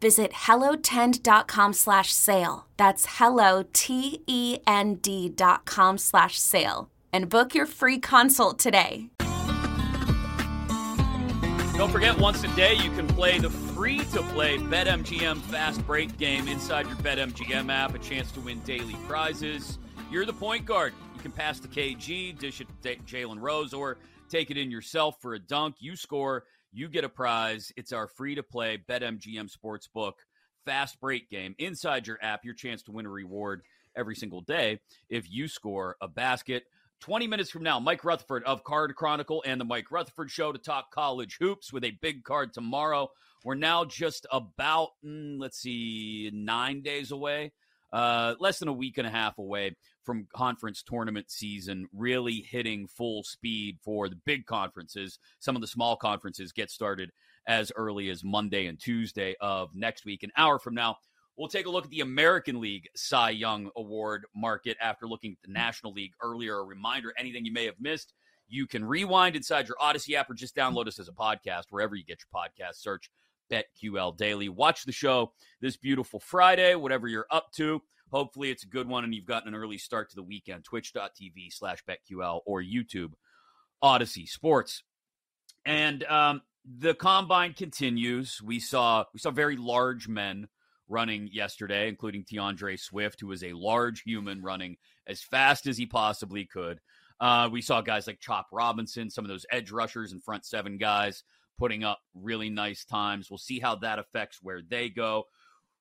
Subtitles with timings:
[0.00, 2.66] Visit hellotend.com slash sale.
[2.76, 6.90] That's hello, T-E-N-D dot com slash sale.
[7.12, 9.10] And book your free consult today.
[11.76, 16.16] Don't forget, once a day, you can play the free to play BetMGM Fast Break
[16.16, 17.94] game inside your BetMGM app.
[17.94, 19.78] A chance to win daily prizes.
[20.10, 20.94] You're the point guard.
[21.14, 23.98] You can pass the KG, dish it to Jalen Rose, or
[24.30, 25.76] take it in yourself for a dunk.
[25.78, 26.44] You score,
[26.76, 27.72] you get a prize.
[27.74, 30.12] It's our free to play BetMGM Sportsbook
[30.66, 32.44] Fast Break game inside your app.
[32.44, 33.62] Your chance to win a reward
[33.96, 36.64] every single day if you score a basket.
[37.00, 40.58] 20 minutes from now, Mike Rutherford of Card Chronicle and the Mike Rutherford Show to
[40.58, 43.08] talk college hoops with a big card tomorrow.
[43.42, 47.52] We're now just about, mm, let's see, nine days away,
[47.90, 52.86] uh, less than a week and a half away from conference tournament season really hitting
[52.86, 55.18] full speed for the big conferences.
[55.40, 57.10] Some of the small conferences get started
[57.46, 60.22] as early as Monday and Tuesday of next week.
[60.22, 60.96] An hour from now,
[61.36, 65.46] We'll take a look at the American League Cy Young Award market after looking at
[65.46, 66.60] the National League earlier.
[66.60, 68.14] A reminder anything you may have missed,
[68.48, 71.94] you can rewind inside your Audacy app or just download us as a podcast wherever
[71.94, 72.76] you get your podcast.
[72.76, 73.10] Search
[73.50, 74.48] BetQL Daily.
[74.48, 77.82] Watch the show this beautiful Friday, whatever you're up to.
[78.16, 80.64] Hopefully, it's a good one and you've gotten an early start to the weekend.
[80.64, 83.12] Twitch.tv slash BetQL or YouTube
[83.84, 84.82] Audacy Sports.
[85.66, 88.40] And um, the combine continues.
[88.42, 90.48] We saw we saw very large men
[90.88, 95.84] running yesterday, including T'Vondre Swift, who was a large human running as fast as he
[95.84, 96.80] possibly could.
[97.20, 100.78] Uh, we saw guys like Chop Robinson, some of those edge rushers and front seven
[100.78, 101.22] guys
[101.58, 103.30] putting up really nice times.
[103.30, 105.24] We'll see how that affects where they go.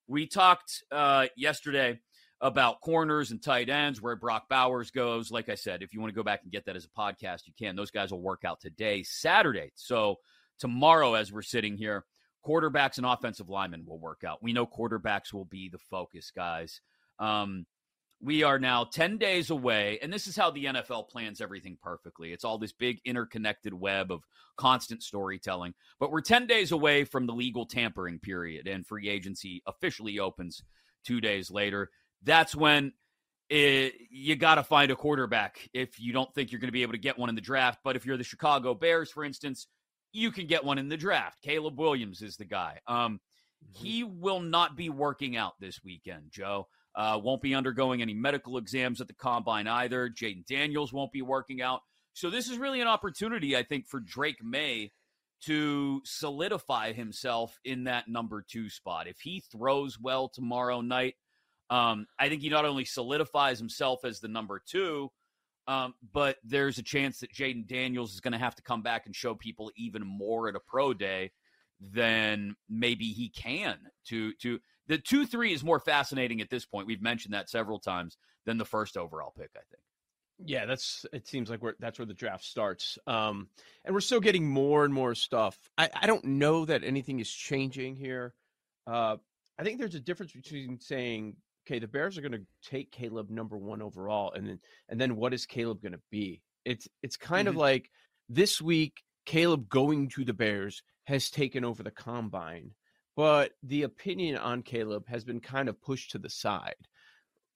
[0.06, 2.02] We talked uh, yesterday
[2.41, 5.31] about corners and tight ends, where Brock Bowers goes.
[5.31, 7.47] Like I said, if you want to go back and get that as a podcast,
[7.47, 7.75] you can.
[7.75, 9.72] Those guys will work out today, Saturday.
[9.75, 10.18] So
[10.59, 12.06] tomorrow, as we're sitting here,
[12.46, 14.44] quarterbacks and offensive linemen will work out.
[14.44, 16.81] We know quarterbacks will be the focus, guys.
[17.19, 17.66] Um,
[18.22, 22.31] we are now 10 days away, and this is how the NFL plans everything perfectly.
[22.31, 24.23] It's all this big interconnected web of
[24.57, 25.73] constant storytelling.
[26.00, 30.63] But we're 10 days away from the legal tampering period, and free agency officially opens
[31.06, 31.90] two days later.
[32.25, 32.94] That's when
[33.50, 36.81] it, you got to find a quarterback if you don't think you're going to be
[36.81, 37.80] able to get one in the draft.
[37.84, 39.68] But if you're the Chicago Bears, for instance,
[40.12, 41.41] you can get one in the draft.
[41.41, 42.80] Caleb Williams is the guy.
[42.88, 43.19] Um,
[43.64, 43.85] mm-hmm.
[43.85, 46.68] he will not be working out this weekend, Joe.
[46.96, 50.09] Uh, won't be undergoing any medical exams at the combine either.
[50.09, 51.81] Jayden Daniels won't be working out.
[52.14, 54.94] So this is really an opportunity, I think, for Drake Maye
[55.44, 59.08] to solidify himself in that number two spot.
[59.08, 61.16] If he throws well tomorrow night,
[61.70, 65.12] um, I think he not only solidifies himself as the number two,
[65.68, 69.06] um, but there's a chance that Jayden Daniels is going to have to come back
[69.06, 71.32] and show people even more at a pro day
[71.79, 73.78] than maybe he can.
[74.09, 76.88] To to the two three is more fascinating at this point.
[76.88, 79.50] We've mentioned that several times than the first overall pick.
[79.56, 79.82] I think.
[80.38, 81.06] Yeah, that's.
[81.14, 83.47] It seems like we're that's where the draft starts, um,
[83.84, 85.58] and we're still getting more and more stuff.
[85.78, 88.34] I, I don't know that anything is changing here.
[88.85, 89.17] Uh,
[89.58, 93.29] I think there's a difference between saying okay, the Bears are going to take Caleb
[93.29, 94.59] number one overall, and then
[94.90, 96.41] and then what is Caleb going to be?
[96.64, 97.58] It's it's kind mm-hmm.
[97.58, 97.90] of like
[98.29, 102.72] this week Caleb going to the Bears has taken over the combine,
[103.16, 106.76] but the opinion on Caleb has been kind of pushed to the side.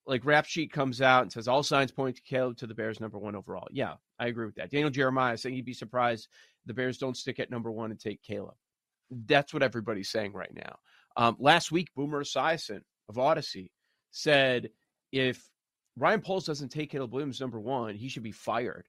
[0.06, 3.00] like rap sheet comes out and says all signs point to Caleb to the Bears
[3.00, 3.68] number one overall.
[3.72, 4.72] Yeah, I agree with that.
[4.72, 6.28] Daniel Jeremiah saying he'd be surprised
[6.66, 8.56] the Bears don't stick at number one and take Caleb.
[9.12, 10.80] That's what everybody's saying right now.
[11.16, 13.70] Um, last week, Boomer Esiason of Audacy
[14.12, 14.70] said
[15.12, 15.50] if
[15.96, 18.88] Ryan Poles doesn't take Caleb Williams number one, he should be fired.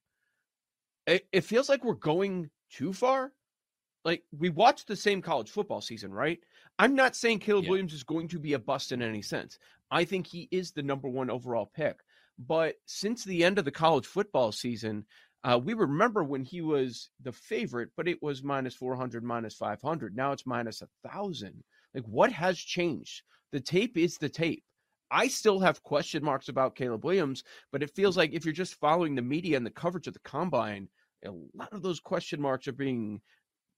[1.07, 3.31] It, it feels like we're going too far.
[4.05, 6.39] Like we watched the same college football season, right?
[6.79, 7.71] I'm not saying Caleb yeah.
[7.71, 9.59] Williams is going to be a bust in any sense.
[9.91, 11.99] I think he is the number one overall pick.
[12.39, 15.05] But since the end of the college football season,
[15.43, 20.15] uh, we remember when he was the favorite, but it was minus 400, minus 500.
[20.15, 21.63] Now it's minus a 1,000.
[21.93, 23.23] Like, what has changed?
[23.51, 24.63] The tape is the tape.
[25.11, 28.75] I still have question marks about Caleb Williams, but it feels like if you're just
[28.75, 30.87] following the media and the coverage of the combine,
[31.25, 33.21] a lot of those question marks are being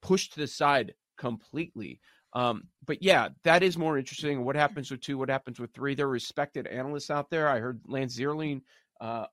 [0.02, 2.00] pushed to the side completely.
[2.34, 4.44] Um, but yeah, that is more interesting.
[4.44, 5.18] What happens with two?
[5.18, 5.96] What happens with three?
[5.96, 7.48] There are respected analysts out there.
[7.48, 8.62] I heard Lance Zierlein
[9.02, 9.26] uh,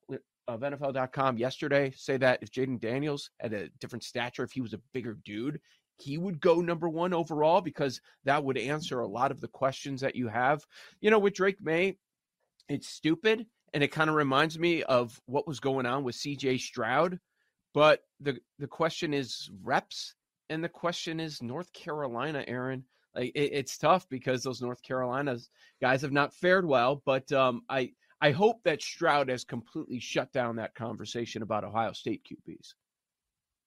[0.48, 4.74] of NFL.com yesterday say that if Jayden Daniels had a different stature, if he was
[4.74, 5.60] a bigger dude,
[6.00, 10.00] he would go number one overall because that would answer a lot of the questions
[10.00, 10.64] that you have.
[11.00, 11.96] You know, with Drake Maye,
[12.68, 16.60] it's stupid and it kind of reminds me of what was going on with CJ
[16.60, 17.18] Stroud.
[17.72, 20.14] But the the question is reps
[20.48, 22.84] and the question is North Carolina, Erin.
[23.14, 25.50] Like it, it's tough because those North Carolina's
[25.80, 27.02] guys have not fared well.
[27.04, 31.92] But um, I I hope that Stroud has completely shut down that conversation about Ohio
[31.92, 32.74] State QBs.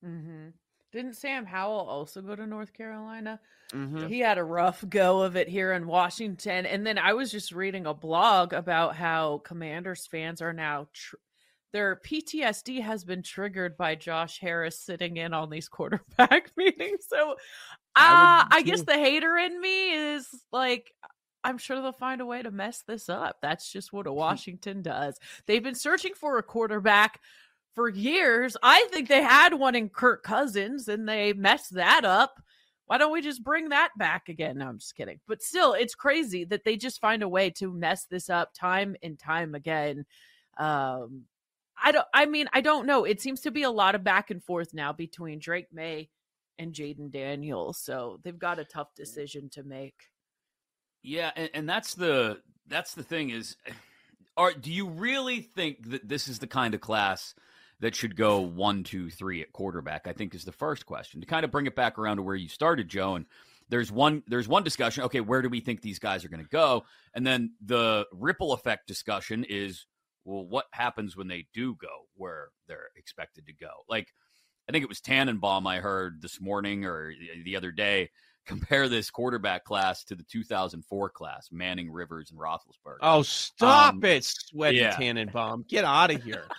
[0.06, 0.50] Mm-hmm.
[0.94, 3.40] Didn't Sam Howell also go to North Carolina?
[3.74, 4.07] Mm-hmm.
[4.07, 6.68] He had a rough go of it here in Washington.
[6.68, 11.16] And then I was just reading a blog about how Commanders fans are now tr-
[11.72, 17.06] their PTSD has been triggered by Josh Harris sitting in on these quarterback meetings.
[17.07, 17.36] So uh,
[17.95, 20.94] I, I guess the hater in me is like,
[21.44, 23.38] I'm sure they'll find a way to mess this up.
[23.42, 25.19] That's just what a Washington does.
[25.45, 27.19] They've been searching for a quarterback
[27.75, 28.56] for years.
[28.62, 32.42] I think they had one in Kirk Cousins and they messed that up.
[32.86, 34.58] Why don't we just bring that back again?
[34.58, 35.20] No, I'm just kidding.
[35.28, 38.96] But still, it's crazy that they just find a way to mess this up time
[39.02, 40.06] and time again.
[40.58, 41.24] Um,
[41.81, 42.06] I don't.
[42.14, 43.06] I mean, I don't know.
[43.06, 46.10] It seems to be a lot of back and forth now between Drake Maye
[46.60, 47.80] and Jayden Daniels.
[47.80, 50.10] So they've got a tough decision to make.
[51.02, 53.56] Yeah, and, and that's the that's the thing is,
[54.38, 57.34] are do you really think that this is the kind of class
[57.83, 60.07] that should go one, two, three at quarterback?
[60.07, 62.33] I think is the first question to kind of bring it back around to where
[62.33, 63.15] you started, Joe.
[63.15, 63.25] And
[63.68, 65.03] there's one there's one discussion.
[65.03, 66.85] Okay, where do we think these guys are going to go?
[67.13, 69.85] And then the ripple effect discussion is
[70.24, 73.71] well, what happens when they do go where they're expected to go?
[73.89, 74.13] Like,
[74.69, 77.13] I think it was Tannenbaum I heard this morning or
[77.44, 78.12] the other day
[78.45, 83.00] compare this quarterback class to the 2004 class, Manning, Rivers, and Roethlisberger.
[83.01, 84.95] Oh, stop um, it, sweaty yeah.
[84.95, 85.65] Tannenbaum!
[85.68, 86.45] Get out of here.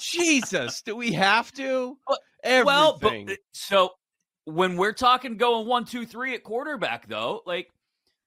[0.00, 1.98] Jesus, do we have to?
[2.42, 2.66] Everything.
[2.66, 3.92] Well, but, so
[4.44, 7.68] when we're talking going one, two, three at quarterback, though, like,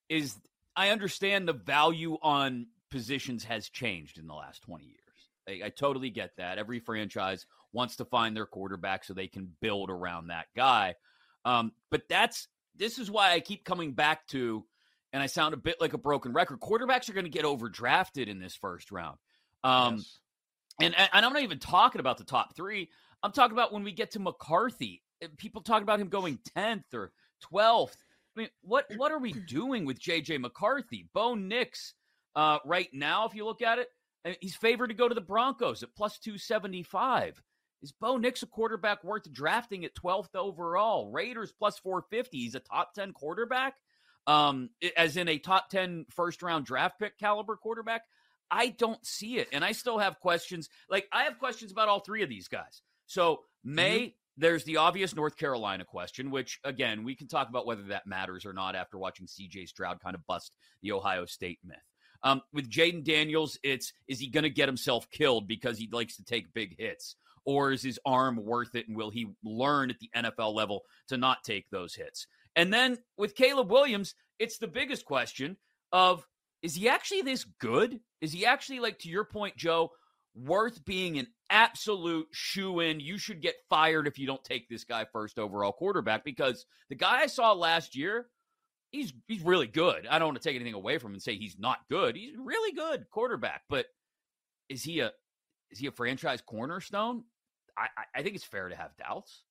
[0.10, 0.38] is
[0.76, 4.98] I understand the value on positions has changed in the last 20 years.
[5.48, 6.58] I, I, totally get that.
[6.58, 10.96] Every franchise wants to find their quarterback so they can build around that guy.
[11.46, 14.64] Um, but that's this is why I keep coming back to,
[15.12, 16.60] and I sound a bit like a broken record.
[16.60, 19.18] Quarterbacks are going to get overdrafted in this first round.
[19.64, 20.20] Um, yes.
[20.84, 22.90] And, and I'm not even talking about the top three.
[23.24, 25.02] I'm talking about when we get to McCarthy.
[25.22, 27.12] Eh, people talk about him going 10th or
[27.54, 27.96] 12th.
[28.36, 31.08] I mean, what what are we doing with JJ McCarthy?
[31.14, 31.94] Bo Nix
[32.36, 33.90] uh, right now, if you look at it,
[34.40, 37.42] he's favored to go to the Broncos at plus 275.
[37.82, 41.12] Is Bo Nix a quarterback worth drafting at 12th overall?
[41.12, 42.38] Raiders plus 450.
[42.38, 43.76] He's a top 10 quarterback,
[44.28, 48.04] um, as in a top 10 first round draft pick caliber quarterback.
[48.52, 49.48] I don't see it.
[49.54, 50.70] And I still have questions.
[50.90, 52.82] Like, I have questions about all three of these guys.
[53.06, 54.08] So, Maye, mm-hmm.
[54.38, 58.46] there's the obvious North Carolina question, which, again, we can talk about whether that matters
[58.46, 61.78] or not after watching CJ Stroud kind of bust the Ohio State myth.
[62.24, 66.18] Um, with Jayden Daniels, it's is he going to get himself killed because he likes
[66.18, 67.16] to take big hits?
[67.46, 68.88] Or is his arm worth it?
[68.88, 72.28] And will he learn at the NFL level to not take those hits?
[72.56, 75.58] And then with Caleb Williams, it's the biggest question
[75.92, 76.26] of
[76.62, 78.00] is he actually this good?
[78.22, 79.92] Is he actually, like to your point, Joe,
[80.36, 83.00] worth being an absolute shoe in?
[83.00, 86.96] You should get fired if you don't take this guy first overall quarterback because the
[86.96, 88.28] guy I saw last year
[88.92, 90.06] he's he's really good.
[90.08, 92.16] I don't want to take anything away from him and say he's not good.
[92.16, 93.88] He's really good quarterback, but
[94.70, 95.12] is he a
[95.72, 97.24] is he a franchise cornerstone?
[97.78, 99.44] I, I think it's fair to have doubts.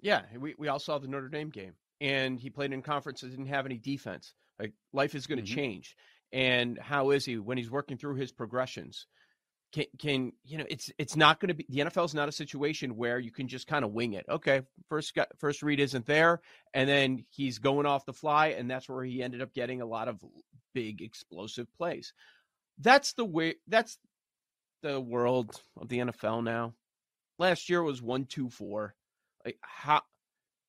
[0.00, 3.30] Yeah, we, we all saw the Notre Dame game, and he played in conference that
[3.30, 4.34] didn't have any defense.
[4.58, 5.54] Like life is going to mm-hmm.
[5.54, 5.96] change,
[6.32, 9.06] and how is he when he's working through his progressions?
[9.72, 12.32] Can, can you know it's it's not going to be the NFL is not a
[12.32, 14.26] situation where you can just kind of wing it.
[14.28, 16.40] Okay, first got, first read isn't there,
[16.74, 19.86] and then he's going off the fly, and that's where he ended up getting a
[19.86, 20.20] lot of
[20.74, 22.12] big explosive plays.
[22.78, 23.54] That's the way.
[23.66, 23.98] That's
[24.82, 26.74] the world of the NFL now.
[27.38, 28.94] Last year was one two four.
[29.44, 30.02] Like how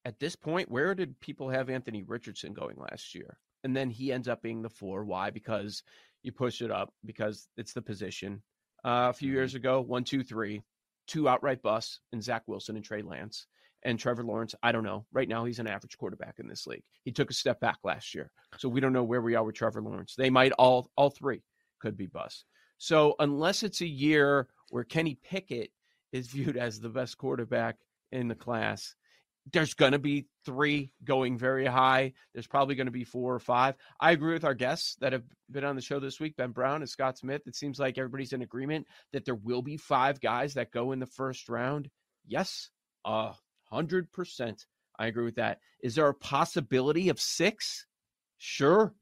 [0.05, 3.37] at this point, where did people have Anthony Richardson going last year?
[3.63, 5.03] And then he ends up being the four.
[5.05, 5.29] Why?
[5.29, 5.83] Because
[6.21, 8.41] you push it up because it's the position.
[8.83, 9.35] Uh, a few mm-hmm.
[9.35, 10.63] years ago, one, two, three,
[11.07, 13.47] two outright busts, and Zach Wilson and Trey Lance.
[13.85, 15.05] And Trevor Lawrence, I don't know.
[15.11, 16.83] Right now, he's an average quarterback in this league.
[17.03, 19.55] He took a step back last year, so we don't know where we are with
[19.55, 20.15] Trevor Lawrence.
[20.17, 21.43] They might all all three
[21.81, 22.45] could be busts.
[22.77, 25.71] So unless it's a year where Kenny Pickett
[26.13, 27.75] is viewed as the best quarterback
[28.13, 28.95] in the class,
[29.51, 32.13] there's going to be three going very high.
[32.33, 33.75] There's probably going to be four or five.
[33.99, 36.81] I agree with our guests that have been on the show this week, Ben Brown
[36.81, 37.41] and Scott Smith.
[37.45, 40.99] It seems like everybody's in agreement that there will be five guys that go in
[40.99, 41.89] the first round.
[42.25, 42.69] Yes,
[43.05, 43.33] a
[43.69, 44.65] hundred percent.
[44.97, 45.59] I agree with that.
[45.81, 47.85] Is there a possibility of six?
[48.37, 48.93] Sure.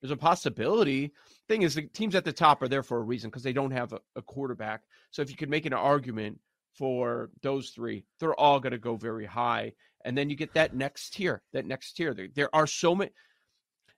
[0.00, 1.12] There's a possibility.
[1.48, 3.70] Thing is, the teams at the top are there for a reason because they don't
[3.72, 4.82] have a, a quarterback.
[5.10, 6.38] So if you could make an argument
[6.78, 9.72] for those three, they're all going to go very high.
[10.04, 12.14] And then you get that next tier, that next tier.
[12.14, 13.10] There, there are so many.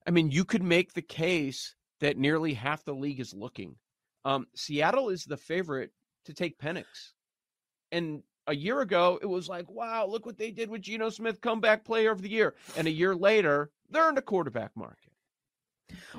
[0.06, 3.76] I mean, you could make the case that nearly half the league is looking.
[4.25, 5.90] Um, Seattle is the favorite
[6.26, 6.85] to take Penix.
[7.90, 11.40] And a year ago, it was like, wow, look what they did with Geno Smith,
[11.40, 12.54] comeback player of the year.
[12.76, 15.12] And a year later, they're in the quarterback market.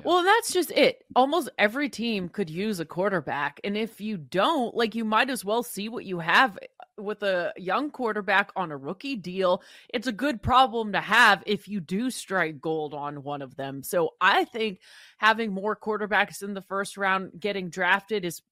[0.04, 1.04] Well, that's just it.
[1.16, 3.60] Almost every team could use a quarterback.
[3.64, 7.22] And if you don't, like, you might as well see what you have uh, with
[7.22, 9.62] a young quarterback on a rookie deal.
[9.92, 13.82] It's a good problem to have if you do strike gold on one of them.
[13.82, 14.80] So I think
[15.18, 18.42] having more quarterbacks in the first round getting drafted is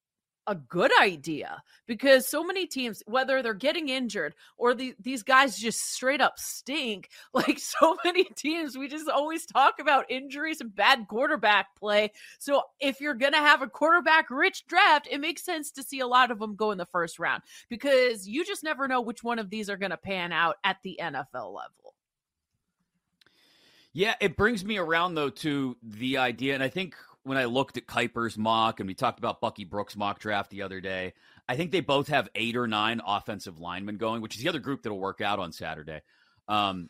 [0.46, 5.58] a good idea because so many teams, whether they're getting injured or the, these guys
[5.58, 10.74] just straight up stink, like so many teams, we just always talk about injuries and
[10.74, 12.12] bad quarterback play.
[12.38, 16.00] So if you're going to have a quarterback rich draft, it makes sense to see
[16.00, 19.24] a lot of them go in the first round because you just never know which
[19.24, 21.94] one of these are going to pan out at the NFL level.
[23.92, 26.94] Yeah, it brings me around though to the idea, and I think
[27.26, 30.62] when I looked at Kiper's mock and we talked about Bucky Brooks' mock draft the
[30.62, 31.12] other day,
[31.48, 34.60] I think they both have eight or nine offensive linemen going, which is the other
[34.60, 36.02] group that'll work out on Saturday.
[36.46, 36.88] Um,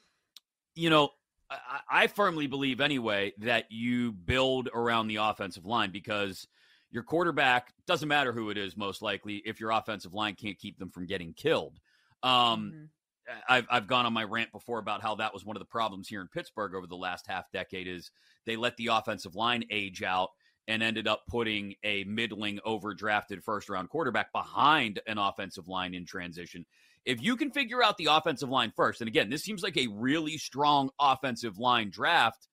[0.74, 1.08] you know,
[1.50, 6.46] I, I firmly believe anyway that you build around the offensive line because
[6.90, 10.78] your quarterback doesn't matter who it is, most likely, if your offensive line can't keep
[10.78, 11.80] them from getting killed.
[12.22, 12.84] Um, mm-hmm.
[13.28, 15.66] Uh, I've I've gone on my rant before about how that was one of the
[15.66, 18.10] problems here in Pittsburgh over the last half decade is
[18.44, 20.30] they let the offensive line age out
[20.68, 26.04] and ended up putting a middling overdrafted first round quarterback behind an offensive line in
[26.04, 26.66] transition.
[27.04, 29.86] If you can figure out the offensive line first, and again, this seems like a
[29.86, 32.48] really strong offensive line draft,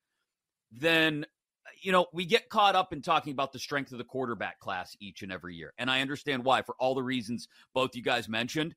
[0.71, 1.25] then
[1.65, 4.59] uh, you know, we get caught up in talking about the strength of the quarterback
[4.59, 5.73] class each and every year.
[5.77, 8.75] And I understand why for all the reasons both you guys mentioned.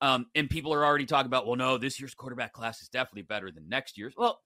[0.00, 3.22] Um, and people are already talking about, well, no, this year's quarterback class is definitely
[3.22, 4.14] better than next year's.
[4.16, 4.40] Well,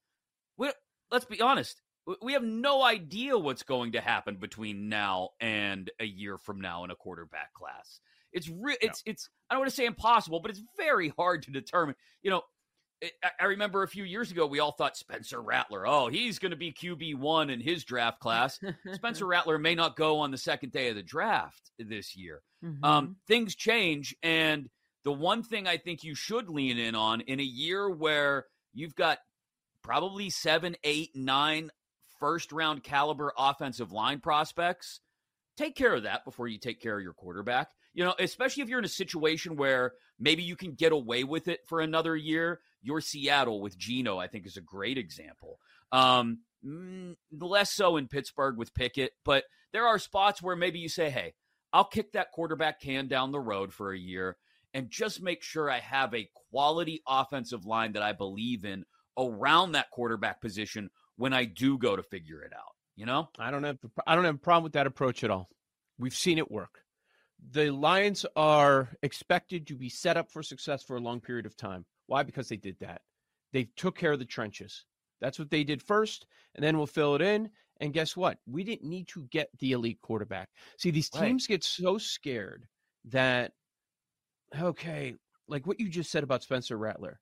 [0.56, 0.70] we,
[1.10, 1.80] let's be honest.
[2.20, 6.84] We have no idea what's going to happen between now and a year from now
[6.84, 8.00] in a quarterback class.
[8.32, 8.76] It's real.
[8.80, 9.28] It's it's.
[9.48, 11.94] I don't want to say impossible, but it's very hard to determine.
[12.22, 12.42] You know,
[13.02, 15.86] it, I remember a few years ago we all thought Spencer Rattler.
[15.86, 18.58] Oh, he's going to be QB one in his draft class.
[18.94, 22.42] Spencer Rattler may not go on the second day of the draft this year.
[22.64, 22.84] Mm-hmm.
[22.84, 24.68] Um, things change, and
[25.04, 28.94] the one thing I think you should lean in on in a year where you've
[28.94, 29.18] got
[29.82, 31.70] probably seven, eight, nine
[32.20, 35.00] first round caliber offensive line prospects,
[35.56, 37.68] take care of that before you take care of your quarterback.
[37.94, 41.48] You know, especially if you're in a situation where maybe you can get away with
[41.48, 42.60] it for another year.
[42.80, 45.58] Your Seattle with Geno, I think, is a great example.
[45.90, 50.88] Um, mm, less so in Pittsburgh with Pickett, but there are spots where maybe you
[50.88, 51.34] say, hey,
[51.72, 54.36] I'll kick that quarterback can down the road for a year
[54.74, 58.84] and just make sure I have a quality offensive line that I believe in
[59.18, 62.74] around that quarterback position when I do go to figure it out.
[62.96, 65.48] You know, I don't have I don't have a problem with that approach at all.
[65.98, 66.80] We've seen it work.
[67.50, 71.56] The Lions are expected to be set up for success for a long period of
[71.56, 71.84] time.
[72.06, 72.22] Why?
[72.22, 73.02] Because they did that.
[73.52, 74.84] They took care of the trenches.
[75.20, 77.50] That's what they did first, and then we'll fill it in.
[77.80, 78.38] And guess what?
[78.46, 80.50] We didn't need to get the elite quarterback.
[80.78, 81.54] See, these teams right.
[81.54, 82.66] get so scared
[83.06, 83.52] that
[84.60, 85.14] okay,
[85.48, 87.20] like what you just said about Spencer Rattler,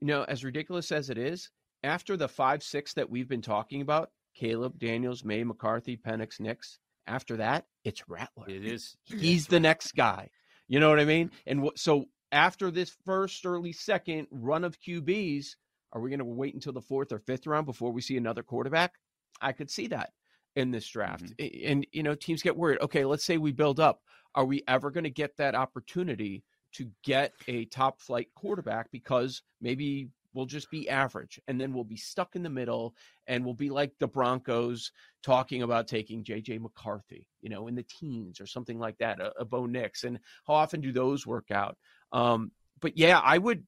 [0.00, 1.50] you know, as ridiculous as it is,
[1.82, 6.78] after the five, six that we've been talking about, Caleb, Daniels, Maye, McCarthy, Penix, Nix.
[7.06, 8.48] After that, it's Rattler.
[8.48, 8.96] It is.
[9.04, 10.30] He's the next guy.
[10.68, 11.30] You know what I mean?
[11.46, 15.56] And w- so after this first, early second run of QBs,
[15.92, 18.42] are we going to wait until the fourth or fifth round before we see another
[18.42, 18.94] quarterback?
[19.40, 20.10] I could see that
[20.54, 21.36] in this draft.
[21.36, 21.70] Mm-hmm.
[21.70, 22.80] And, you know, teams get worried.
[22.82, 24.00] Okay, let's say we build up.
[24.34, 29.42] Are we ever going to get that opportunity to get a top flight quarterback because
[29.60, 32.94] maybe we'll just be average and then we'll be stuck in the middle
[33.26, 37.82] and we'll be like the Broncos talking about taking JJ McCarthy, you know, in the
[37.82, 40.04] teens or something like that, a, a Bo Nix.
[40.04, 41.76] And how often do those work out?
[42.12, 43.64] Um, but yeah, I would,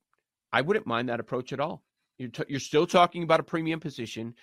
[0.52, 1.82] I wouldn't mind that approach at all.
[2.18, 4.34] You're, t- you're still talking about a premium position.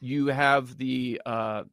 [0.00, 1.64] You have the, uh,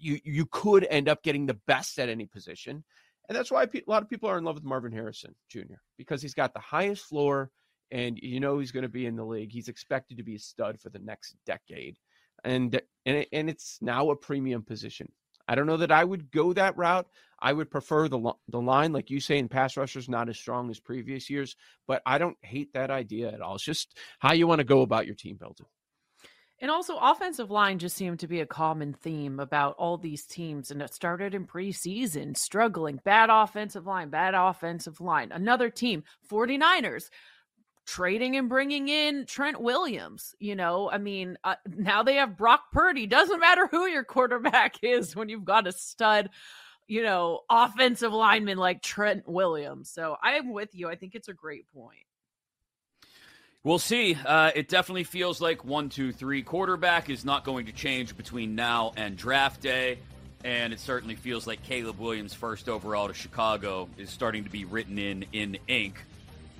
[0.00, 2.84] you you could end up getting the best at any position,
[3.30, 5.78] and that's why a lot of people are in love with Marvin Harrison Jr.
[5.96, 7.52] because he's got the highest floor,
[7.92, 9.52] and you know he's going to be in the league.
[9.52, 11.96] He's expected to be a stud for the next decade,
[12.42, 15.12] and and and it's now a premium position.
[15.46, 17.06] I don't know that I would go that route.
[17.40, 20.68] I would prefer the the line, like you say, in pass rushers, not as strong
[20.68, 21.54] as previous years.
[21.86, 23.54] But I don't hate that idea at all.
[23.54, 25.66] It's just how you want to go about your team building.
[26.60, 30.70] And also, offensive line just seemed to be a common theme about all these teams.
[30.70, 33.00] And it started in preseason, struggling.
[33.02, 35.32] Bad offensive line, bad offensive line.
[35.32, 37.08] Another team, 49ers,
[37.86, 40.34] trading and bringing in Trent Williams.
[40.38, 43.06] You know, I mean, uh, now they have Brock Purdy.
[43.06, 46.28] Doesn't matter who your quarterback is when you've got a stud,
[46.86, 49.90] you know, offensive lineman like Trent Williams.
[49.90, 50.90] So I am with you.
[50.90, 52.04] I think it's a great point.
[53.62, 54.14] We'll see.
[54.14, 58.54] Uh, it definitely feels like one, two, three quarterback is not going to change between
[58.54, 59.98] now and draft day.
[60.42, 64.64] And it certainly feels like Caleb Williams' first overall to Chicago is starting to be
[64.64, 66.02] written in in ink.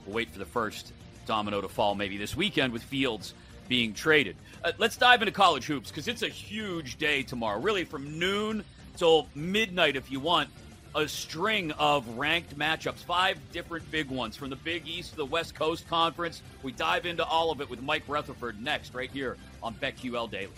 [0.04, 0.92] We'll wait for the first
[1.24, 3.32] domino to fall maybe this weekend with Fields
[3.66, 4.36] being traded.
[4.62, 7.58] Uh, let's dive into college hoops because it's a huge day tomorrow.
[7.58, 8.62] Really, from noon
[8.98, 10.50] till midnight, if you want,
[10.94, 15.26] a string of ranked matchups, five different big ones from the Big East to the
[15.26, 16.42] West Coast Conference.
[16.62, 20.52] We dive into all of it with Mike Rutherford next, right here on BetQL Daily.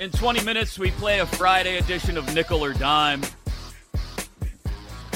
[0.00, 3.22] In 20 minutes, we play a Friday edition of Nickel or Dime.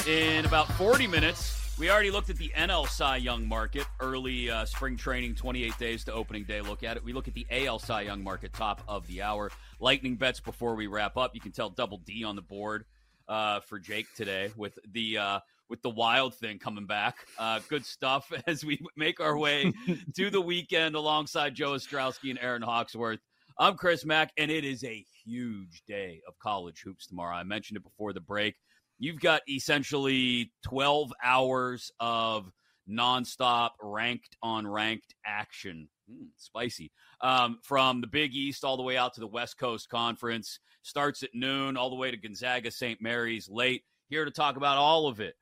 [0.07, 4.65] In about 40 minutes, we already looked at the NL Cy Young market, early uh,
[4.65, 6.61] spring training, 28 days to opening day.
[6.61, 7.03] Look at it.
[7.03, 9.51] We look at the AL Cy Young market, top of the hour.
[9.79, 11.35] Lightning bets before we wrap up.
[11.35, 12.85] You can tell Double D on the board
[13.31, 15.39] uh, for Jake today with the uh,
[15.69, 17.15] with the wild thing coming back.
[17.39, 19.71] Uh, good stuff as we make our way
[20.15, 23.19] to the weekend alongside Joe Ostrowski and Erin Hawksworth.
[23.57, 27.35] I'm Chris Mack, and it is a huge day of college hoops tomorrow.
[27.35, 28.55] I mentioned it before the break
[29.01, 32.51] you've got essentially 12 hours of
[32.87, 35.89] nonstop ranked on ranked action.
[36.11, 36.91] Mm, spicy.
[37.21, 40.59] Um, from the Big East all the way out to the West Coast Conference.
[40.83, 43.01] Starts at noon all the way to Gonzaga St.
[43.01, 43.83] Mary's late.
[44.09, 45.35] Here to talk about all of it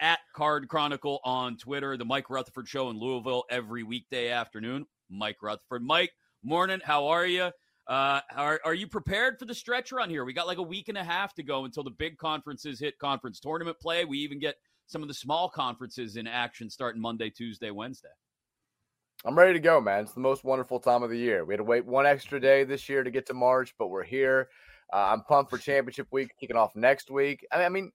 [0.00, 4.86] at Card Chronicle on Twitter, the Mike Rutherford Show in Louisville every weekday afternoon.
[5.08, 5.82] Mike Rutherford.
[5.82, 6.10] Mike,
[6.42, 6.80] morning.
[6.84, 7.50] How are you?
[7.86, 10.24] Uh, are, are you prepared for the stretch run here?
[10.24, 12.98] We got like a week and a half to go until the big conferences hit
[12.98, 14.04] conference tournament play.
[14.04, 18.08] We even get some of the small conferences in action starting Monday, Tuesday, Wednesday.
[19.24, 20.02] I'm ready to go, man.
[20.02, 21.44] It's the most wonderful time of the year.
[21.44, 24.02] We had to wait one extra day this year to get to March, but we're
[24.02, 24.48] here.
[24.92, 27.46] Uh, I'm pumped for championship week kicking off next week.
[27.52, 27.92] I mean,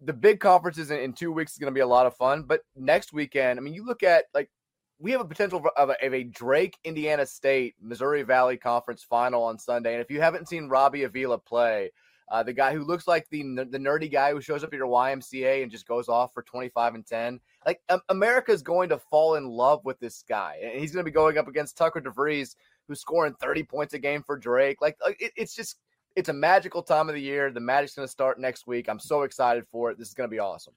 [0.00, 2.44] the big conferences in, in two weeks is going to be a lot of fun,
[2.44, 4.50] but next weekend, I mean, you look at like
[4.98, 9.42] we have a potential of a, of a, Drake Indiana State Missouri Valley Conference final
[9.42, 9.92] on Sunday.
[9.92, 11.90] And if you haven't seen Robbie Avila play,
[12.28, 14.88] uh, the guy who looks like the the nerdy guy who shows up at your
[14.88, 18.98] YMCA and just goes off for 25 and 10, like um, America is going to
[18.98, 22.00] fall in love with this guy, and he's going to be going up against Tucker
[22.00, 22.56] DeVries,
[22.88, 24.80] who's scoring 30 points a game for Drake.
[24.80, 25.78] Like it, it's just
[26.16, 27.52] it's a magical time of the year.
[27.52, 28.88] The Magic's going to start next week.
[28.88, 29.98] I'm so excited for it.
[29.98, 30.74] This is going to be awesome.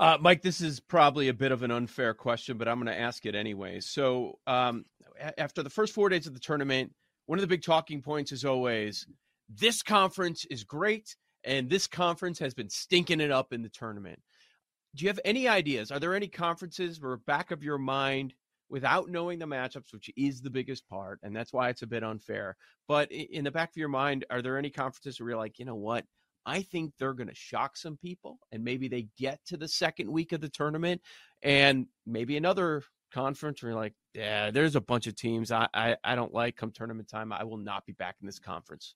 [0.00, 3.00] Uh, Mike, this is probably a bit of an unfair question, but I'm going to
[3.00, 3.80] ask it anyway.
[3.80, 4.84] So, um,
[5.38, 6.92] after the first four days of the tournament,
[7.26, 9.06] one of the big talking points is always
[9.48, 14.20] this conference is great, and this conference has been stinking it up in the tournament.
[14.94, 15.90] Do you have any ideas?
[15.90, 18.34] Are there any conferences where back of your mind,
[18.70, 22.04] without knowing the matchups, which is the biggest part, and that's why it's a bit
[22.04, 22.56] unfair,
[22.86, 25.64] but in the back of your mind, are there any conferences where you're like, you
[25.64, 26.04] know what?
[26.46, 30.10] I think they're going to shock some people and maybe they get to the second
[30.10, 31.02] week of the tournament
[31.42, 32.82] and maybe another
[33.12, 36.56] conference where you're like, yeah, there's a bunch of teams I, I, I don't like
[36.56, 37.32] come tournament time.
[37.32, 38.94] I will not be back in this conference.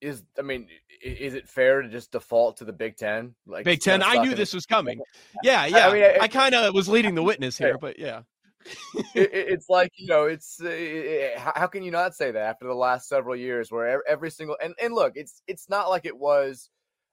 [0.00, 0.68] Is I mean,
[1.02, 3.34] is it fair to just default to the Big Ten?
[3.46, 5.00] Like Big Ten, I knew this was coming.
[5.42, 5.88] Yeah, yeah.
[5.88, 8.22] I, mean, I, I kind of was leading the witness here, but yeah.
[9.14, 12.74] it, it's like you know, it's it, how can you not say that after the
[12.74, 16.70] last several years where every single and and look, it's it's not like it was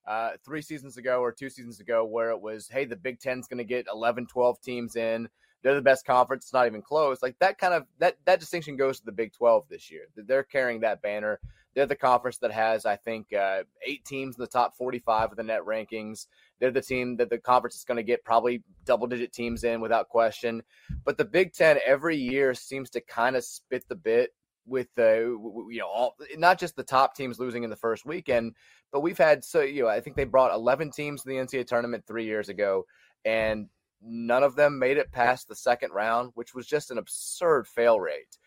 [0.07, 3.47] uh, three seasons ago or two seasons ago where it was, hey, the Big Ten's
[3.47, 5.27] going to get 11, 12 teams in.
[5.65, 6.45] They're the best conference.
[6.45, 7.23] It's not even close.
[7.23, 10.03] Like that kind of that that distinction goes to the Big 12 this year.
[10.15, 11.39] They're carrying that banner.
[11.73, 15.37] They're the conference that has, I think, uh, eight teams in the top 45 of
[15.37, 16.27] the net rankings.
[16.59, 19.81] They're the team that the conference is going to get probably double digit teams in
[19.81, 20.61] without question.
[21.03, 24.35] But the Big Ten every year seems to kind of spit the bit
[24.67, 25.35] with the
[25.71, 28.53] you know all not just the top teams losing in the first weekend,
[28.91, 31.65] but we've had so you know I think they brought 11 teams to the NCAA
[31.65, 32.85] tournament three years ago,
[33.25, 33.67] and
[34.05, 37.99] none of them made it past the second round, which was just an absurd fail
[37.99, 38.37] rate.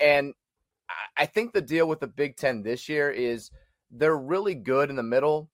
[0.00, 0.34] And
[1.16, 3.50] I think the deal with the Big Ten this year is
[3.90, 5.48] they're really good in the middle,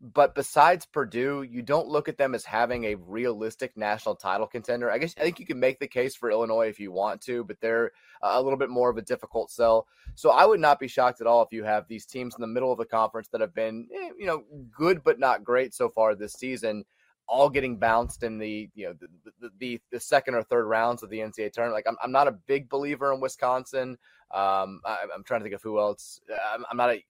[0.00, 4.90] but besides Purdue, you don't look at them as having a realistic national title contender.
[4.90, 7.44] I guess I think you can make the case for Illinois if you want to,
[7.44, 9.86] but they're a little bit more of a difficult sell.
[10.14, 12.46] So I would not be shocked at all if you have these teams in the
[12.46, 15.88] middle of the conference that have been, eh, you know, good but not great so
[15.88, 16.84] far this season,
[17.28, 18.94] all getting bounced in the, you know,
[19.40, 21.74] the the, the second or third rounds of the NCAA tournament.
[21.74, 23.98] Like I'm, I'm not a big believer in Wisconsin.
[24.32, 26.20] Um, I, am trying to think of who else.
[26.52, 27.04] I'm, I'm not a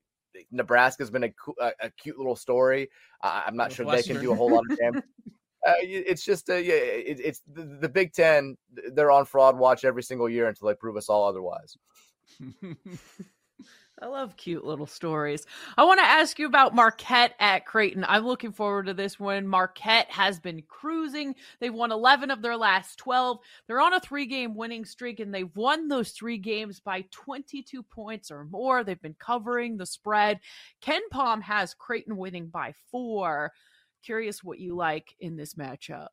[0.50, 2.90] Nebraska's been a, a, a cute little story.
[3.22, 5.04] Uh, I'm not sure they can do a whole lot of damage.
[5.66, 8.56] Uh, it's just uh, yeah, it, it's the, the, Big Ten.
[8.92, 11.76] They're on fraud watch every single year until they prove us all otherwise.
[14.02, 15.46] I love cute little stories.
[15.78, 18.04] I want to ask you about Marquette at Creighton.
[18.06, 19.46] I'm looking forward to this one.
[19.48, 21.34] Marquette has been cruising.
[21.60, 23.38] They've won 11 of their last 12.
[23.66, 27.82] They're on a three game winning streak, and they've won those three games by 22
[27.84, 28.84] points or more.
[28.84, 30.40] They've been covering the spread.
[30.82, 33.52] Ken Palm has Creighton winning by four.
[34.02, 36.08] Curious what you like in this matchup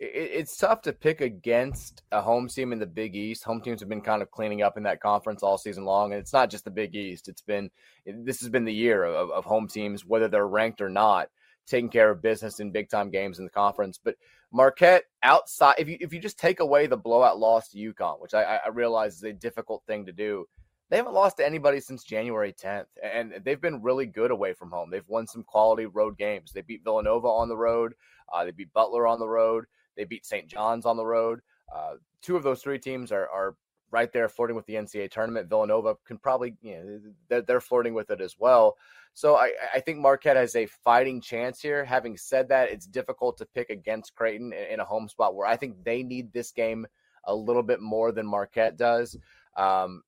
[0.00, 3.42] it's tough to pick against a home team in the Big East.
[3.44, 6.20] Home teams have been kind of cleaning up in that conference all season long, and
[6.20, 7.28] it's not just the Big East.
[7.28, 7.70] It's been
[8.06, 11.30] this has been the year of, of home teams, whether they're ranked or not,
[11.66, 13.98] taking care of business in big time games in the conference.
[14.02, 14.14] But
[14.52, 18.34] Marquette outside, if you if you just take away the blowout loss to UConn, which
[18.34, 20.46] I, I realize is a difficult thing to do,
[20.90, 24.70] they haven't lost to anybody since January 10th, and they've been really good away from
[24.70, 24.90] home.
[24.90, 26.52] They've won some quality road games.
[26.52, 27.94] They beat Villanova on the road.
[28.32, 29.64] Uh, they beat Butler on the road.
[29.98, 30.48] They beat St.
[30.48, 31.40] John's on the road.
[31.74, 33.56] Uh, two of those three teams are, are
[33.90, 35.48] right there flirting with the NCAA tournament.
[35.48, 38.76] Villanova can probably, you know, they're, they're flirting with it as well.
[39.14, 41.84] So I, I, think Marquette has a fighting chance here.
[41.84, 45.46] Having said that, it's difficult to pick against Creighton in, in a home spot where
[45.46, 46.86] I think they need this game
[47.24, 49.16] a little bit more than Marquette does.
[49.56, 50.02] Um,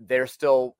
[0.00, 0.76] they're still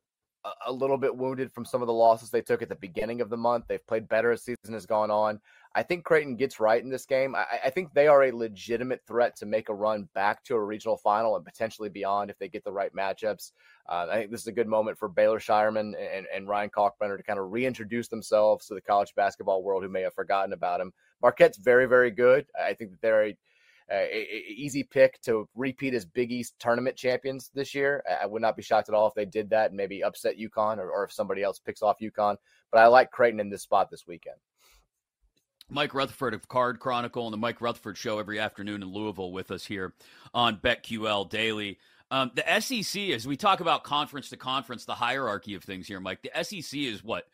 [0.67, 3.31] a little bit wounded from some of the losses they took at the beginning of
[3.31, 3.67] the month.
[3.69, 5.41] They've played better as season has gone on.
[5.75, 7.35] I think Creighton gets right in this game.
[7.35, 10.65] I, I, think they are a legitimate threat to make a run back to a
[10.65, 13.53] regional final and potentially beyond if they get the right matchups.
[13.89, 17.17] Uh, I think this is a good moment for Baylor Scheierman and, and Ryan Kalkbrenner
[17.17, 20.79] to kind of reintroduce themselves to the college basketball world who may have forgotten about
[20.79, 20.93] them.
[21.23, 22.47] Marquette's very, very good.
[22.59, 23.37] I think that they're a,
[23.91, 28.03] a, a easy pick to repeat as Big East tournament champions this year.
[28.21, 30.79] I would not be shocked at all if they did that and maybe upset UConn
[30.79, 32.37] or, or if somebody else picks off UConn.
[32.71, 34.37] But I like Creighton in this spot this weekend.
[35.71, 39.51] Mike Rutherford of Card Chronicle and the Mike Rutherford Show every afternoon in Louisville with
[39.51, 39.93] us here
[40.33, 41.79] on BetQL Daily.
[42.11, 46.01] Um, the SEC, as we talk about conference to conference, the hierarchy of things here,
[46.01, 47.25] Mike, the SEC is what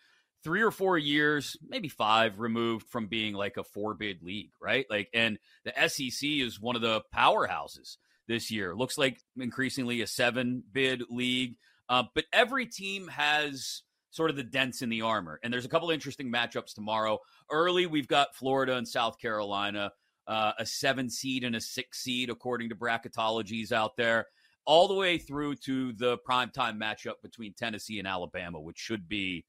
[0.43, 4.87] three or four years, maybe five removed from being like a four bid league, right?
[4.91, 8.75] Like, and the SEC is one of the powerhouses this year.
[8.75, 11.57] Looks like increasingly a seven bid league,
[11.89, 13.83] uh, but every team has
[14.15, 15.41] sort of the dents in the armor.
[15.43, 17.19] And there's a couple interesting matchups tomorrow.
[17.51, 19.91] Early, we've got Florida and South Carolina,
[20.29, 24.27] uh, a seven seed and a six seed, according to bracketologies out there,
[24.67, 29.45] all the way through to the primetime matchup between Tennessee and Alabama, which should be,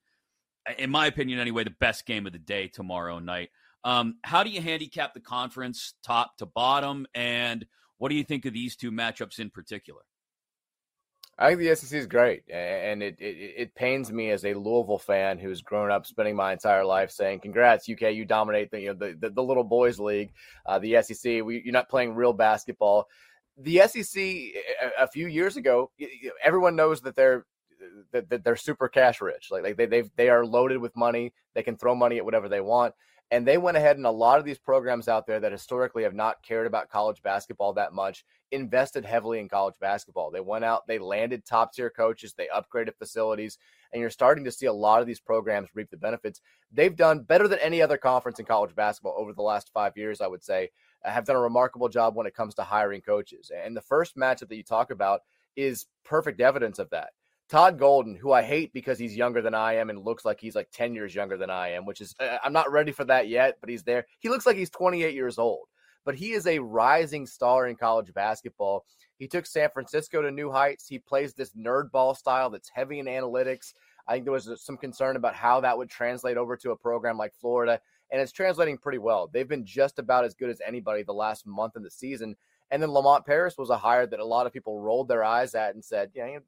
[0.78, 3.50] in my opinion anyway, the best game of the day tomorrow night.
[3.84, 7.06] Um, how do you handicap the conference top to bottom?
[7.14, 7.64] And
[7.98, 10.02] what do you think of these two matchups in particular?
[11.38, 14.98] I think the SEC is great, and it, it, it pains me as a Louisville
[14.98, 18.14] fan who's grown up spending my entire life saying, "Congrats, UK!
[18.14, 20.32] You dominate the you know the the, the little boys league,
[20.64, 21.44] uh, the SEC.
[21.44, 23.06] We, you're not playing real basketball."
[23.58, 25.90] The SEC a, a few years ago,
[26.42, 27.44] everyone knows that they're
[28.12, 29.48] that, that they're super cash rich.
[29.50, 31.34] Like like they they they are loaded with money.
[31.54, 32.94] They can throw money at whatever they want.
[33.30, 36.14] And they went ahead and a lot of these programs out there that historically have
[36.14, 40.30] not cared about college basketball that much invested heavily in college basketball.
[40.30, 43.58] They went out, they landed top tier coaches, they upgraded facilities,
[43.92, 46.40] and you're starting to see a lot of these programs reap the benefits.
[46.70, 50.20] They've done better than any other conference in college basketball over the last five years,
[50.20, 50.70] I would say.
[51.04, 53.50] Uh, have done a remarkable job when it comes to hiring coaches.
[53.54, 55.22] And the first matchup that you talk about
[55.56, 57.10] is perfect evidence of that.
[57.48, 60.56] Todd Golden, who I hate because he's younger than I am and looks like he's
[60.56, 63.58] like 10 years younger than I am, which is, I'm not ready for that yet,
[63.60, 64.06] but he's there.
[64.18, 65.68] He looks like he's 28 years old,
[66.04, 68.84] but he is a rising star in college basketball.
[69.18, 70.88] He took San Francisco to new heights.
[70.88, 73.74] He plays this nerd ball style that's heavy in analytics.
[74.08, 76.76] I think there was uh, some concern about how that would translate over to a
[76.76, 77.80] program like Florida,
[78.10, 79.28] and it's translating pretty well.
[79.32, 82.36] They've been just about as good as anybody the last month of the season.
[82.70, 85.54] And then Lamont Paris was a hire that a lot of people rolled their eyes
[85.54, 86.38] at and said, yeah,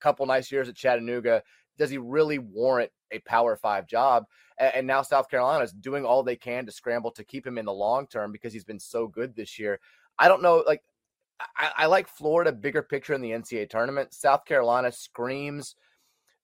[0.00, 1.42] couple nice years at Chattanooga.
[1.78, 4.24] Does he really warrant a Power Five job?
[4.58, 7.64] And now South Carolina is doing all they can to scramble to keep him in
[7.64, 9.78] the long term because he's been so good this year.
[10.18, 10.82] I don't know, like
[11.56, 14.12] I, I like Florida bigger picture in the NCAA tournament.
[14.12, 15.76] South Carolina screams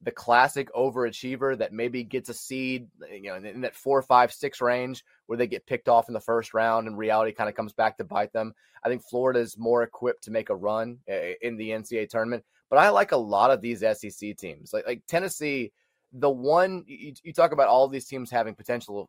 [0.04, 4.60] the classic overachiever that maybe gets a seed, you know, in, that four, five, six
[4.60, 7.72] range where they get picked off in the first round and reality kind of comes
[7.72, 8.54] back to bite them.
[8.84, 12.44] I think Florida is more equipped to make a run eh, in the NCAA tournament.
[12.74, 15.70] But I like a lot of these SEC teams, like like Tennessee.
[16.12, 19.08] The one you, you talk about all these teams having potential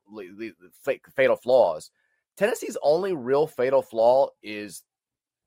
[1.15, 1.89] fatal flaws.
[2.37, 4.83] Tennessee's only real fatal flaw is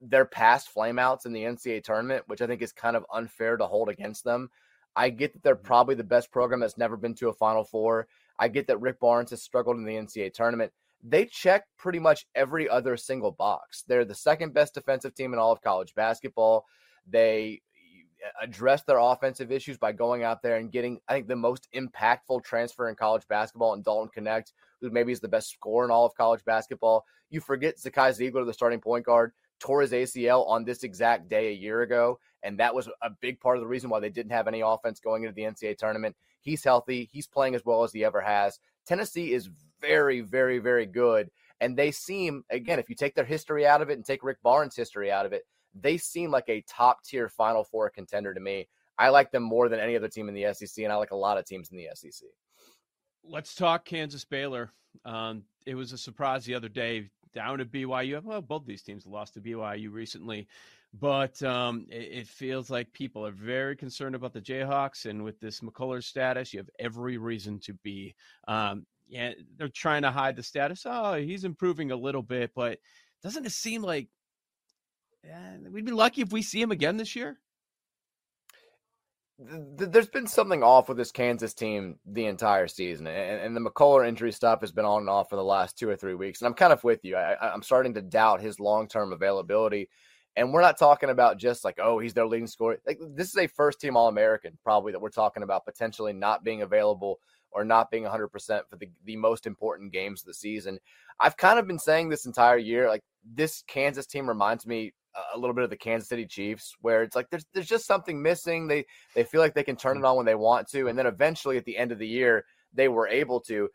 [0.01, 3.69] their past flameouts in the NCAA tournament, which I think is kind of unfair to
[3.69, 4.51] hold against them.
[4.97, 5.65] I get that they're mm-hmm.
[5.65, 8.09] probably the best program that's never been to a Final Four.
[8.37, 10.73] I get that Rick Barnes has struggled in the NCAA tournament.
[11.05, 13.85] They check pretty much every other single box.
[13.87, 16.67] They're the second best defensive team in all of college basketball.
[17.07, 17.63] They
[18.41, 22.45] address their offensive issues by going out there and getting, I think, the most impactful
[22.45, 26.07] transfer in college basketball in Dalton Knecht, who maybe is the best scorer in all
[26.07, 27.05] of college basketball.
[27.31, 31.49] You forget Zakai Zeigler, the starting point guard tore his ACL on this exact day
[31.49, 32.19] a year ago.
[32.43, 35.01] And that was a big part of the reason why they didn't have any offense
[35.01, 36.17] going into the NCAA tournament.
[36.41, 37.09] He's healthy.
[37.13, 38.61] He's playing as well as he ever has.
[38.87, 39.51] Tennessee is
[39.81, 41.31] very, very, very good.
[41.61, 44.39] And they seem, again, if you take their history out of it and take Rick
[44.43, 45.43] Barnes' history out of it,
[45.81, 48.69] they seem like a top tier Final Four contender to me.
[48.99, 51.17] I like them more than any other team in the SEC, and I like a
[51.17, 52.29] lot of teams in the SEC.
[53.25, 54.73] Let's talk Kansas Baylor.
[55.05, 58.23] Um, it was a surprise the other day down to BYU.
[58.25, 60.49] Well, both these teams lost to BYU recently,
[60.95, 65.39] but um, it, it, feels like people are very concerned about the Jayhawks, and with
[65.39, 68.15] this McCullar status, you have every reason to be.
[68.49, 70.83] Um, yeah, they're trying to hide the status.
[70.85, 72.79] Oh, he's improving a little bit, but
[73.23, 74.09] doesn't it seem like
[75.25, 77.39] yeah, we'd be lucky if we see him again this year?
[79.41, 84.07] there's been something off with this Kansas team the entire season, and, and, the McCullar
[84.07, 86.41] injury stuff has been on and off for the last two or three weeks.
[86.41, 87.15] And I'm kind of with you.
[87.15, 89.89] I, am starting to doubt his long term availability.
[90.35, 92.79] And we're not talking about just like, oh, he's their leading scorer.
[92.87, 96.43] Like this is a first team All American, probably that we're talking about potentially not
[96.43, 98.31] being available or not being 100%
[98.69, 100.79] for the, the most important games of the season.
[101.19, 104.93] I've kind of been saying this entire year, like this Kansas team reminds me
[105.35, 108.21] a little bit of the Kansas City Chiefs, where it's like there's there's just something
[108.21, 108.67] missing.
[108.67, 111.07] They they feel like they can turn it on when they want to, and then
[111.07, 113.69] eventually at the end of the year they were able to.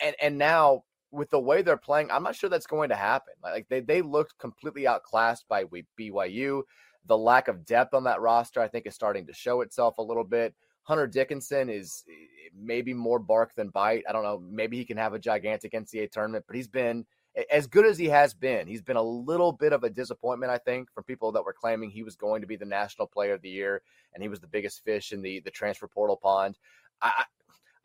[0.00, 3.34] And and now with the way they're playing, I'm not sure that's going to happen.
[3.42, 5.64] Like they they looked completely outclassed by
[5.98, 6.62] BYU.
[7.06, 10.02] The lack of depth on that roster, I think, is starting to show itself a
[10.02, 10.54] little bit.
[10.84, 14.04] Hunter Dickinson is eh, maybe more bark than bite.
[14.08, 14.42] I don't know.
[14.50, 17.04] Maybe he can have a gigantic NCAA tournament, but he's been
[17.50, 20.58] as good as he has been, he's been a little bit of a disappointment, I
[20.58, 23.42] think, from people that were claiming he was going to be the national player of
[23.42, 26.58] the year and he was the biggest fish in the the transfer portal pond.
[27.02, 27.24] I,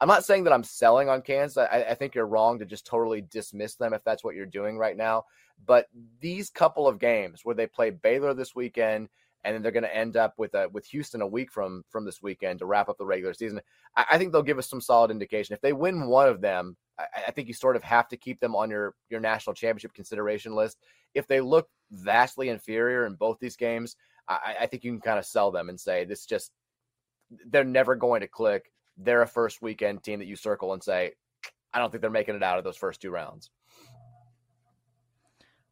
[0.02, 1.58] I'm not saying that I'm selling on Kansas.
[1.58, 4.78] I, I think you're wrong to just totally dismiss them if that's what you're doing
[4.78, 5.26] right now.
[5.66, 5.88] But
[6.22, 9.10] these couple of games where they play Baylor this weekend
[9.44, 12.06] and then they're going to end up with a, with Houston a week from from
[12.06, 13.60] this weekend to wrap up the regular season.
[13.96, 15.54] I, I think they'll give us some solid indication.
[15.54, 18.40] If they win one of them, I, I, think you sort of have to keep
[18.40, 20.78] them on your your national championship consideration list.
[21.14, 23.96] If they look vastly inferior in both these games,
[24.28, 26.52] I, I think you can kind of sell them and say this just
[27.48, 28.72] they're never going to click.
[28.98, 31.14] They're a first weekend team that you circle and say,
[31.74, 33.50] I don't think they're making it out of those first two rounds.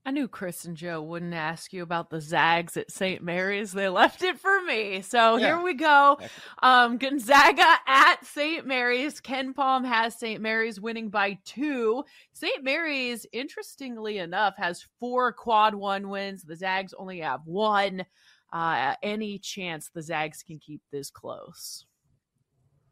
[0.08, 3.22] I knew Chris and Joe wouldn't ask you about the Zags at St.
[3.22, 3.74] Mary's.
[3.74, 5.02] They left it for me.
[5.02, 5.48] So yeah.
[5.48, 6.17] here we go.
[6.63, 8.65] Um, Gonzaga at St.
[8.65, 9.20] Mary's.
[9.20, 10.41] KenPom has St.
[10.41, 12.06] Mary's winning by two.
[12.32, 12.63] St.
[12.63, 16.43] Mary's, interestingly enough, has four quad one wins.
[16.43, 18.06] The Zags only have one.
[18.54, 21.86] Uh, any chance the Zags can keep this close?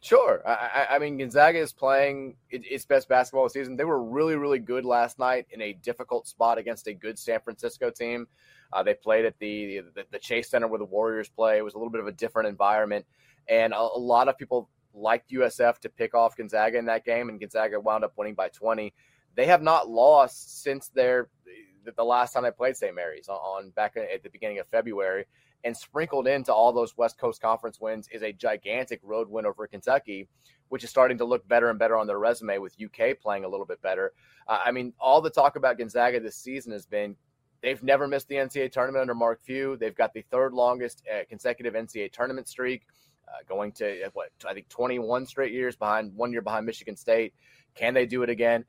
[0.06, 0.48] Sure.
[0.48, 3.76] I, I, mean, Gonzaga is playing its best basketball season.
[3.76, 7.40] They were really, really good last night in a difficult spot against a good San
[7.40, 8.28] Francisco team.
[8.72, 11.58] Uh, they played at the, the, the Chase Center where the Warriors play.
[11.58, 13.04] It was a little bit of a different environment,
[13.50, 17.30] and a, a lot of people liked USF to pick off Gonzaga in that game,
[17.30, 18.94] and Gonzaga wound up winning by 20.
[19.34, 21.30] They have not lost since their
[21.84, 22.94] the, the last time they played St.
[22.94, 25.26] Mary's on, on back at the beginning of February.
[25.66, 29.66] And sprinkled into all those West Coast Conference wins is a gigantic road win over
[29.66, 30.30] Kentucky,
[30.70, 33.48] which is starting to look better and better on their resume with UK playing a
[33.48, 34.14] little bit better.
[34.48, 37.16] Uh, I mean, all the talk about Gonzaga this season has been
[37.64, 39.76] they've never missed the NCAA tournament under Mark Few.
[39.76, 42.84] They've got the third longest uh, consecutive NCAA tournament streak,
[43.28, 46.96] uh, going to uh, what I think 21 straight years behind, one year behind Michigan
[46.96, 47.34] State.
[47.74, 48.66] Can they do it again?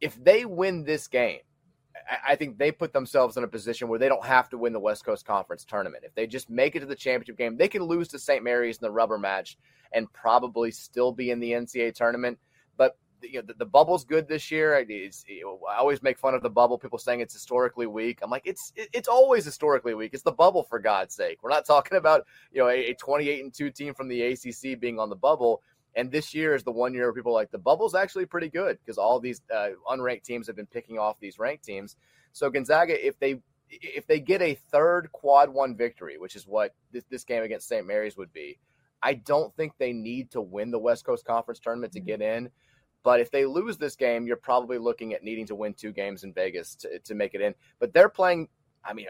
[0.00, 1.40] If they win this game,
[2.26, 4.80] I think they put themselves in a position where they don't have to win the
[4.80, 6.04] West Coast Conference tournament.
[6.04, 8.42] If they just make it to the championship game, they can lose to St.
[8.42, 9.58] Mary's in the rubber match
[9.92, 12.38] and probably still be in the NCAA tournament.
[12.76, 14.84] But you know, the, the bubble's good this year.
[14.88, 16.78] It's, I always make fun of the bubble.
[16.78, 18.18] People saying it's historically weak.
[18.22, 20.12] I'm like, it's it's always historically weak.
[20.14, 21.38] It's the bubble for God's sake.
[21.42, 24.78] We're not talking about you know a, a 28 and two team from the ACC
[24.78, 25.62] being on the bubble.
[25.96, 28.78] And this year is the one year where people like the bubble's actually pretty good
[28.78, 31.96] because all these uh, unranked teams have been picking off these ranked teams.
[32.32, 36.74] So Gonzaga, if they if they get a third quad one victory, which is what
[36.92, 37.86] this, this game against St.
[37.86, 38.58] Mary's would be,
[39.02, 42.50] I don't think they need to win the West Coast Conference tournament to get in.
[43.02, 46.24] But if they lose this game, you're probably looking at needing to win two games
[46.24, 47.54] in Vegas to, to make it in.
[47.78, 48.48] But they're playing,
[48.82, 49.06] I mean,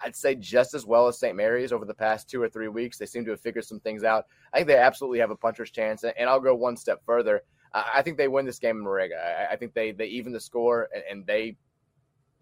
[0.00, 1.36] I'd say just as well as St.
[1.36, 2.98] Mary's over the past two or three weeks.
[2.98, 4.26] They seem to have figured some things out.
[4.52, 6.04] I think they absolutely have a puncher's chance.
[6.04, 7.42] And I'll go one step further.
[7.72, 9.48] I think they win this game in Moraga.
[9.50, 11.56] I think they they even the score and they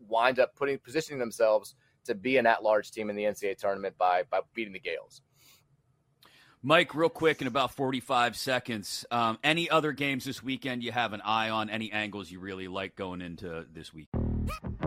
[0.09, 4.23] wind up putting positioning themselves to be an at-large team in the NCAA tournament by
[4.31, 5.23] by beating the Gaels.
[6.63, 9.05] Mike, real quick in about 45 seconds.
[9.11, 11.71] Um, any other games this weekend you have an eye on?
[11.71, 14.09] Any angles you really like going into this week?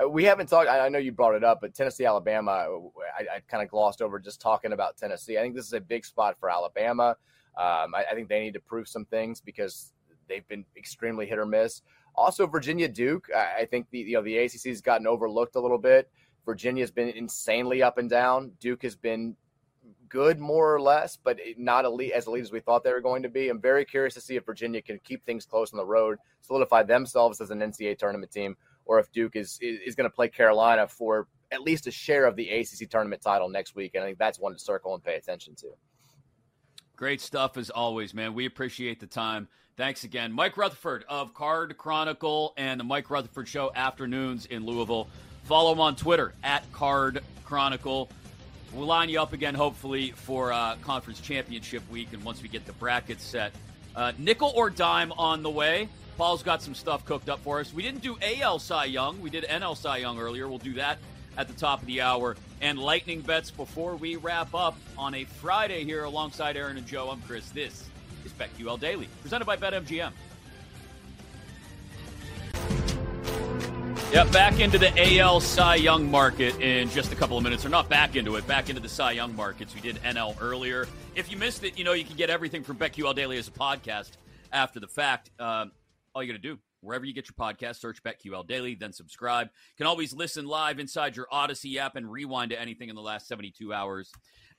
[0.00, 0.68] Uh, we haven't talked.
[0.68, 2.50] I know you brought it up, but Tennessee, Alabama,
[3.18, 5.38] I, I kind of glossed over just talking about Tennessee.
[5.38, 7.16] I think this is a big spot for Alabama.
[7.56, 9.92] Um, I, I, think they need to prove some things because
[10.28, 11.82] they've been extremely hit or miss.
[12.14, 13.28] Also, Virginia Duke.
[13.34, 16.10] I, I think the you know the ACC has gotten overlooked a little bit.
[16.46, 18.52] Virginia's been insanely up and down.
[18.60, 19.36] Duke has been
[20.08, 23.22] good more or less, but not elite as elite as we thought they were going
[23.22, 23.48] to be.
[23.48, 26.82] I'm very curious to see if Virginia can keep things close on the road, solidify
[26.82, 28.56] themselves as an NCAA tournament team,
[28.90, 32.34] or if Duke is is going to play Carolina for at least a share of
[32.34, 33.92] the ACC tournament title next week.
[33.94, 35.68] And I think that's one to circle and pay attention to.
[36.96, 38.34] Great stuff as always, man.
[38.34, 39.46] We appreciate the time.
[39.76, 40.32] Thanks again.
[40.32, 45.08] Mike Rutherford of Card Chronicle and the Mike Rutherford Show afternoons in Louisville.
[45.44, 48.10] Follow him on Twitter at Card Chronicle.
[48.72, 52.66] We'll line you up again, hopefully, for uh, conference championship week and once we get
[52.66, 53.52] the brackets set.
[53.94, 55.88] Uh, nickel or dime on the way.
[56.20, 57.72] Paul's got some stuff cooked up for us.
[57.72, 59.22] We didn't do AL Cy Young.
[59.22, 60.48] We did NL Cy Young earlier.
[60.48, 60.98] We'll do that
[61.38, 62.36] at the top of the hour.
[62.60, 67.08] And lightning bets before we wrap up on a Friday here alongside Erin and Joe.
[67.08, 67.48] I'm Chris.
[67.48, 67.86] This
[68.26, 70.12] is BetQL Daily, presented by BetMGM.
[74.12, 77.64] Yep, back into the AL Cy Young market in just a couple of minutes.
[77.64, 79.74] Or not back into it, back into the Cy Young markets.
[79.74, 80.86] We did NL earlier.
[81.14, 83.52] If you missed it, you know, you can get everything from BetQL Daily as a
[83.52, 84.10] podcast
[84.52, 85.30] after the fact.
[85.40, 85.72] Um,
[86.14, 89.46] all you got to do, wherever you get your podcast, search BetQL Daily, then subscribe.
[89.46, 93.02] You can always listen live inside your Audacy app and rewind to anything in the
[93.02, 94.10] last 72 hours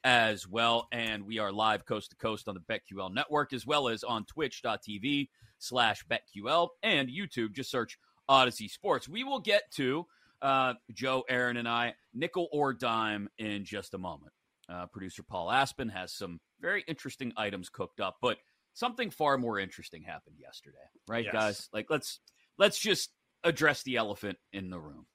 [0.03, 0.87] as well.
[0.91, 4.25] And we are live coast to coast on the BetQL network, as well as on
[4.25, 5.29] twitch.tv
[5.59, 7.53] slash BetQL and YouTube.
[7.53, 7.97] Just search
[8.29, 9.09] Audacy Sports.
[9.09, 10.05] We will get to
[10.41, 14.33] uh, Joe, Erin, and I, nickel or dime in just a moment.
[14.69, 18.37] Uh, producer Paul Aspen has some very interesting items cooked up, but
[18.73, 21.33] something far more interesting happened yesterday, right, yes.
[21.33, 21.69] guys?
[21.73, 22.19] Like let's
[22.57, 23.11] let's just
[23.43, 25.05] address the elephant in the room.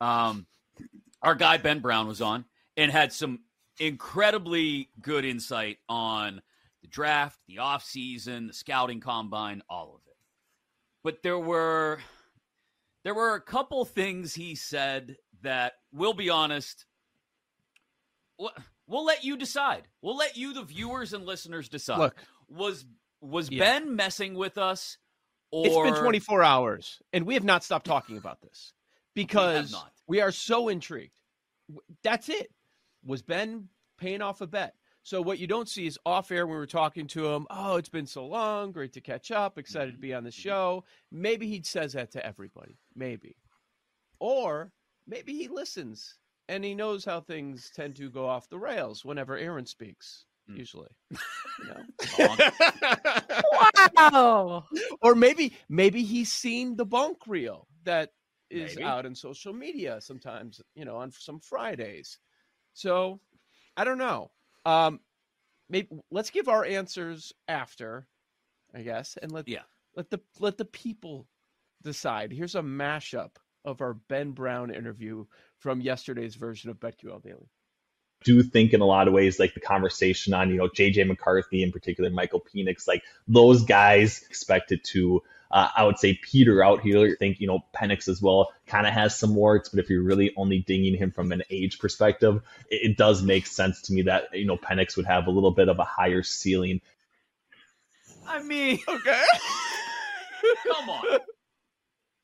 [0.00, 0.46] Um,
[1.22, 2.44] our guy Ben Brown was on
[2.76, 3.40] and had some
[3.78, 6.42] incredibly good insight on
[6.82, 10.16] the draft, the offseason, the scouting combine, all of it.
[11.02, 12.00] But there were
[13.04, 16.86] There were a couple things he said that, we'll be honest,
[18.38, 18.52] we'll,
[18.86, 19.82] we'll let you decide.
[20.00, 21.98] We'll let you, the viewers and listeners, decide.
[21.98, 22.86] Look, was
[23.24, 23.60] was Yeah.
[23.60, 24.98] Ben messing with us?
[25.50, 28.72] Or it's been 24 hours, and we have not stopped talking about this
[29.14, 29.92] because not.
[30.08, 31.14] we are so intrigued.
[32.02, 32.52] That's it.
[33.04, 34.74] Was Ben paying off a bet?
[35.04, 37.46] So what you don't see is off air when we were talking to him.
[37.50, 38.72] Oh, it's been so long.
[38.72, 39.58] Great to catch up.
[39.58, 40.40] Excited to mm-hmm, be on the mm-hmm.
[40.40, 40.84] show.
[41.12, 42.78] Maybe he says that to everybody.
[42.96, 43.36] Maybe,
[44.18, 44.72] or
[45.06, 46.18] maybe he listens
[46.48, 50.24] and he knows how things tend to go off the rails whenever Erin speaks.
[50.48, 50.56] Hmm.
[50.56, 52.36] Usually, you know.
[53.96, 54.64] Wow.
[55.02, 58.10] or maybe maybe he's seen the bunk reel that
[58.50, 58.84] is Maybe.
[58.84, 62.18] out in social media sometimes you know on some fridays
[62.72, 63.20] so
[63.76, 64.30] i don't know
[64.66, 65.00] um
[65.68, 68.06] maybe let's give our answers after
[68.74, 69.62] i guess and let Yeah.
[69.96, 71.26] let the let the people
[71.82, 75.24] decide here's a mashup of our ben brown interview
[75.58, 77.50] from yesterday's version of betql daily
[78.24, 81.62] do think in a lot of ways like the conversation on you know JJ McCarthy
[81.62, 86.80] in particular Michael Penix like those guys expected to uh, I would say Peter out
[86.80, 87.06] here.
[87.06, 90.02] I think you know Penix as well kind of has some warts but if you're
[90.02, 94.02] really only dinging him from an age perspective it, it does make sense to me
[94.02, 96.80] that you know Penix would have a little bit of a higher ceiling.
[98.26, 99.22] I mean, okay.
[100.66, 101.18] come on.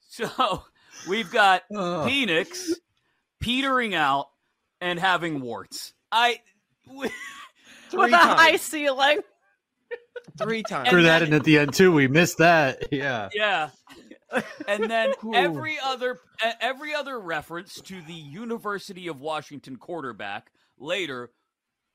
[0.08, 0.64] So
[1.08, 2.74] we've got Phoenix
[3.40, 4.28] petering out
[4.80, 5.92] and having warts.
[6.12, 6.40] I
[6.88, 7.12] With
[7.90, 9.20] three a high ceiling.
[10.38, 11.92] three times And Threw that then- in at the end too.
[11.92, 12.88] We missed that.
[12.92, 13.28] Yeah.
[13.34, 13.70] yeah.
[14.68, 15.34] And then Ooh.
[15.34, 16.18] every other
[16.60, 21.30] every other reference to the University of Washington quarterback later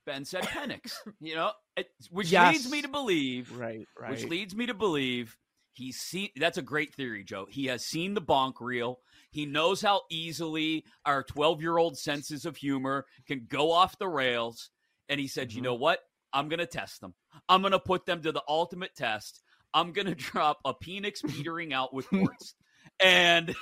[0.05, 4.53] Ben said Penix, you know, it, which leads me to believe right right which leads
[4.55, 5.37] me to believe
[5.73, 8.99] he's seen that's a great theory joe he has seen the bonk reel
[9.35, 14.07] he knows how easily our 12 year old senses of humor can go off the
[14.07, 14.69] rails.
[15.09, 15.99] And he said you know what?
[16.31, 17.13] I'm gonna test them.
[17.49, 19.41] I'm gonna put them to the ultimate test.
[19.73, 22.55] I'm gonna drop a Phoenix petering out with warts
[23.03, 23.53] and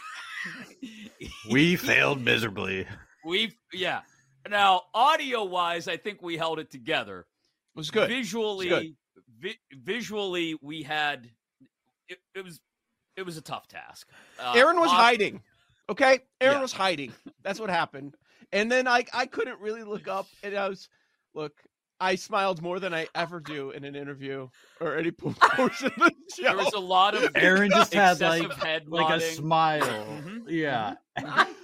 [1.49, 2.86] We failed miserably.
[3.26, 4.01] we yeah.
[4.47, 7.21] Now audio wise i think we held it together.
[7.76, 8.09] It was good.
[8.09, 8.95] Visually good.
[9.39, 11.30] vi- visually we had
[12.09, 12.59] it, it was
[13.17, 14.07] it was a tough task.
[14.39, 15.41] Uh, Erin was Bob- hiding.
[15.90, 16.62] Okay, Erin Yeah.
[16.62, 17.12] was hiding.
[17.44, 18.16] That's what happened.
[18.52, 20.90] And then I I couldn't really look up, and I was
[21.34, 21.54] look.
[22.00, 24.50] I smiled more than I ever do in an interview
[24.82, 26.44] or any po- portion of the show.
[26.44, 29.36] there was a lot of Erin just had like head like a nodding.
[29.36, 29.82] smile.
[30.22, 30.44] Mhm.
[30.50, 30.96] Yeah.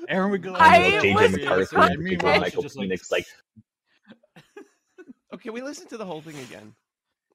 [0.08, 0.54] Erin would go.
[0.54, 3.26] I you was- JJ McCarthy I- in particular meanwhile, Michael just like- like
[5.34, 6.74] okay, we listened to the whole thing again.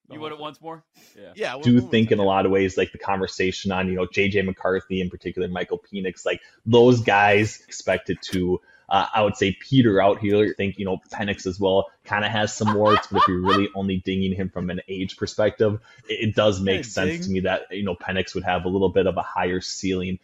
[0.09, 0.85] The you whole want it once more?
[1.17, 1.33] Yeah.
[1.35, 3.95] Yeah, do one- one think in a lot of ways like the conversation on you
[3.95, 9.35] know JJ McCarthy in particular Michael Penix like those guys expected to uh, I would
[9.35, 10.45] say Peter out here.
[10.45, 13.41] I think you know Penix as well kind of has some warts but if you're
[13.41, 17.23] really only dinging him from an age perspective it, it does make Hey, sense ding.
[17.23, 20.19] to me that you know Penix would have a little bit of a higher ceiling.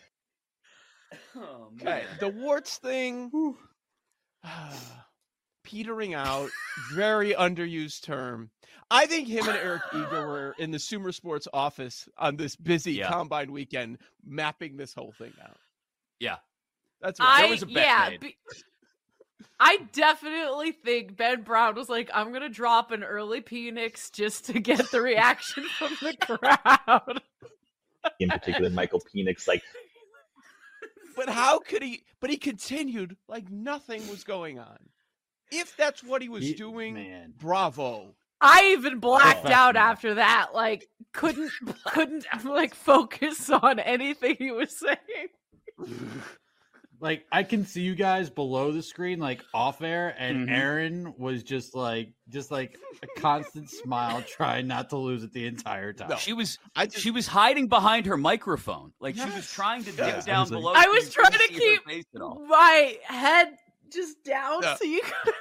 [1.34, 3.30] Oh, Okay, the warts thing.
[5.70, 6.50] Petering out,
[6.92, 8.50] very underused term.
[8.90, 12.94] I think him and Eric Eager were in the Sumer Sports office on this busy
[12.94, 13.08] Yeah.
[13.08, 15.56] combine weekend, mapping this whole thing out.
[16.18, 16.36] yeah
[17.00, 18.08] That's what I There was a bet yeah.
[18.10, 18.20] made.
[18.20, 18.36] be-
[19.62, 24.58] I definitely think Ben Brown was like, I'm gonna drop an early Penix just to
[24.58, 27.20] get the reaction from the crowd.
[28.18, 29.62] in particular Michael Penix like
[31.14, 32.02] But how could he?
[32.20, 34.78] But he continued like nothing was going on.
[35.50, 37.34] If that's what he was He- doing, man.
[37.38, 38.14] bravo.
[38.40, 39.82] I even blacked out Professional.
[39.82, 40.50] after that.
[40.54, 41.50] Like couldn't
[41.86, 45.28] couldn't like focus on anything he was saying.
[47.02, 50.52] Like I can see you guys below the screen, like off air, and Mhm.
[50.54, 55.46] Erin was just like, just like a constant smile, trying not to lose it the
[55.46, 56.10] entire time.
[56.10, 56.16] No.
[56.16, 59.92] she was I just, she was hiding behind her microphone like she was trying to
[59.92, 60.20] dip Yeah.
[60.20, 62.44] down I was like- below I so was trying to keep face at all.
[62.46, 63.56] my head
[63.90, 64.74] just down Yeah.
[64.74, 65.34] so you could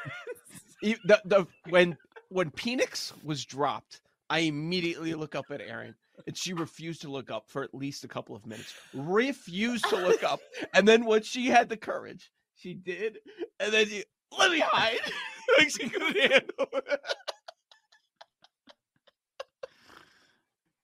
[0.82, 1.98] the, the when
[2.30, 5.96] when Penix was dropped, I immediately look up at Erin,
[6.28, 8.74] and she refused to look up for at least a couple of minutes.
[8.94, 10.40] Refused to look up,
[10.74, 13.20] and then when she had the courage, she did,
[13.60, 14.04] and then she
[14.38, 15.00] let me hide.
[15.58, 17.02] like she couldn't handle it.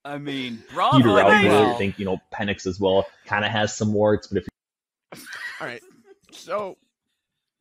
[0.04, 0.98] I mean, bravo.
[0.98, 1.58] Peter out to here you.
[1.58, 5.22] I think you know Penix as well kind of has some warts but if
[5.60, 5.82] All right,
[6.32, 6.78] so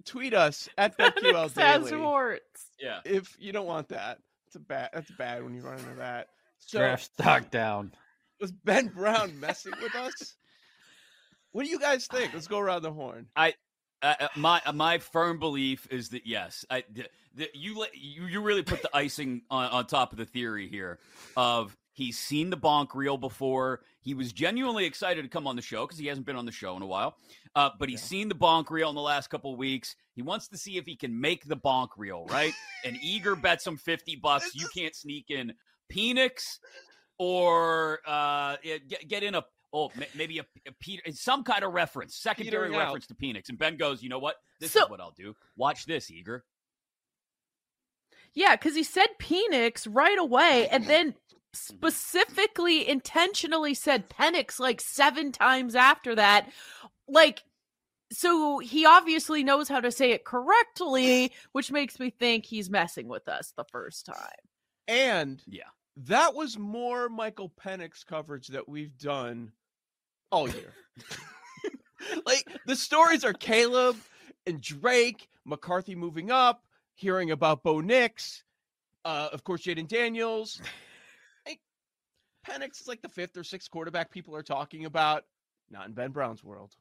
[0.05, 2.67] tweet us at BetQL Sans Daily warts.
[2.81, 3.01] Yeah.
[3.05, 4.19] if you don't want that.
[4.47, 4.91] It's a bad.
[4.93, 6.29] That's bad when you run into that.
[6.59, 7.93] So Draft stock down.
[8.41, 10.35] was Ben Brown messing with us?
[11.53, 12.33] What do you guys think?
[12.35, 13.27] Let's go around the horn.
[13.37, 13.55] I
[14.03, 17.97] uh, uh, my uh, my firm belief is that yes, I, the, the, you let
[17.97, 20.99] you you really put the icing on, on top of the theory here
[21.37, 23.81] of he's seen the bonk reel before.
[24.01, 26.53] He was genuinely excited to come on the show because he hasn't been on the
[26.53, 27.17] show in a while.
[27.57, 29.97] Uh, but he's seen the bonk reel in the last couple of weeks.
[30.15, 32.53] He wants to see if he can make the bonk reel, right?
[32.85, 34.55] and Eager bets him 50 bucks.
[34.55, 35.55] You can't sneak in
[35.91, 36.59] Penix
[37.19, 41.73] or uh, get, get in a oh ma- maybe a, a Peter some kind of
[41.73, 42.85] reference, secondary Petering out.
[42.87, 43.49] reference to Penix.
[43.49, 44.37] And Ben goes, you know what?
[44.61, 45.35] This So- is what I'll do.
[45.57, 46.45] Watch this, Eager.
[48.35, 51.15] Yeah, because he said Penix right away and then
[51.55, 56.51] specifically intentionally said Penix like seven times after that.
[57.09, 57.43] Like,
[58.13, 63.09] so he obviously knows how to say it correctly, which makes me think he's messing
[63.09, 64.17] with us the first time.
[64.87, 65.63] And Yeah.
[65.97, 69.53] that was more Michael Penix coverage that we've done
[70.31, 70.73] all year.
[72.27, 73.97] like the stories are Caleb
[74.47, 76.63] and Drake, McCarthy moving up,
[76.95, 78.45] hearing about Bo Nix,
[79.05, 80.61] uh, of course Jayden Daniels.
[82.49, 85.25] Like, Penix is like the fifth or sixth quarterback people are talking about.
[85.71, 86.75] Not in Ben Brown's world.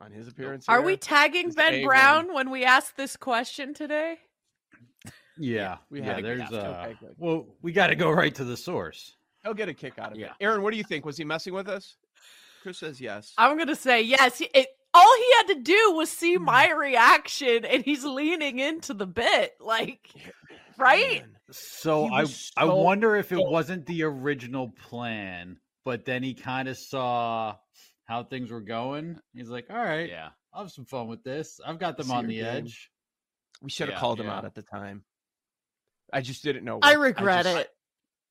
[0.00, 1.84] On his appearance, Are here, we tagging Ben A1.
[1.84, 4.18] Brown when we ask this question today?
[5.36, 6.06] Yeah, we yeah.
[6.06, 6.80] had to There's uh, to.
[6.80, 7.14] Okay, good.
[7.18, 9.16] well, we got to go right to the source.
[9.42, 10.30] He'll get a kick out of it.
[10.40, 11.04] Erin, what do you think?
[11.04, 11.96] Was he messing with us?
[12.62, 13.32] Chris says yes.
[13.38, 14.40] I'm gonna say yes.
[14.40, 16.44] It, all he had to do was see Hmm.
[16.44, 20.10] my reaction, and he's leaning into the bit, like,
[20.76, 21.22] right?
[21.22, 21.37] Man.
[21.50, 26.68] So I was I wonder if it wasn't the original plan, but then he kind
[26.68, 27.56] of saw
[28.04, 29.18] how things were going.
[29.34, 30.28] He's like, "All right, Yeah.
[30.52, 31.60] I'll have some fun with this.
[31.64, 32.44] I've got them See on the game.
[32.44, 32.90] edge."
[33.62, 35.04] We should have Yeah, called him out at the time.
[36.12, 36.78] I just didn't know.
[36.82, 37.70] I what- regret just- it.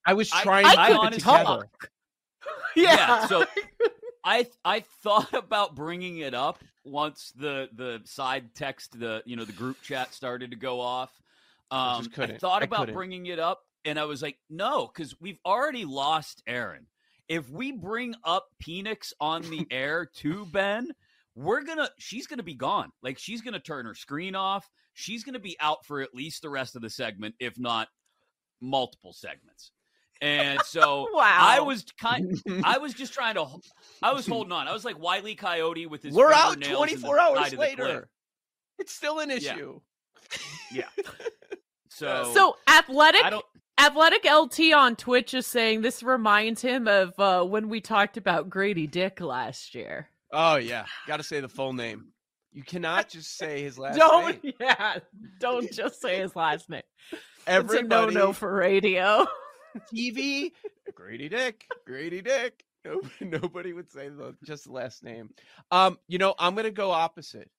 [0.06, 1.70] I was trying I to I put it honestly- together.
[2.76, 3.46] Yeah, so
[4.24, 9.46] I I thought about bringing it up once the the side text the you know
[9.46, 11.12] the group chat started to go off.
[11.72, 12.96] I Um, just I thought about couldn't.
[12.96, 16.88] bringing it up, and I was like, no, because we've already lost Erin.
[17.28, 20.92] If we bring up Penix on the air to Ben,
[21.36, 22.92] we're gonna she's gonna be gone.
[23.04, 24.70] Like she's gonna turn her screen off.
[24.94, 27.90] She's gonna be out for at least the rest of the segment, if not
[28.62, 29.72] multiple segments.
[30.22, 31.38] And so Wow.
[31.40, 32.42] I was kind.
[32.64, 33.46] I was just trying to.
[34.02, 34.68] I was holding on.
[34.68, 36.14] I was like Wiley Coyote with his.
[36.16, 37.78] We're out 24 hours side of the clip.
[37.80, 38.10] later.
[38.80, 39.80] It's still an issue.
[40.72, 40.90] Yeah.
[41.90, 43.24] So, So athletic
[43.80, 48.50] athletic LT on Twitch is saying this reminds him of uh, when we talked about
[48.50, 50.10] Grady Dick last year.
[50.32, 52.08] Oh yeah, got to say the full name.
[52.52, 54.54] You cannot just say his last don't name.
[54.60, 55.00] yeah,
[55.40, 56.82] don't just say his last name.
[57.48, 59.26] It's a no no for radio.
[59.94, 60.52] TV,
[60.96, 62.64] Grady Dick, Grady Dick.
[62.84, 65.30] Nobody, nobody would say the just the last name.
[65.72, 67.50] Um, you know, I'm gonna go opposite.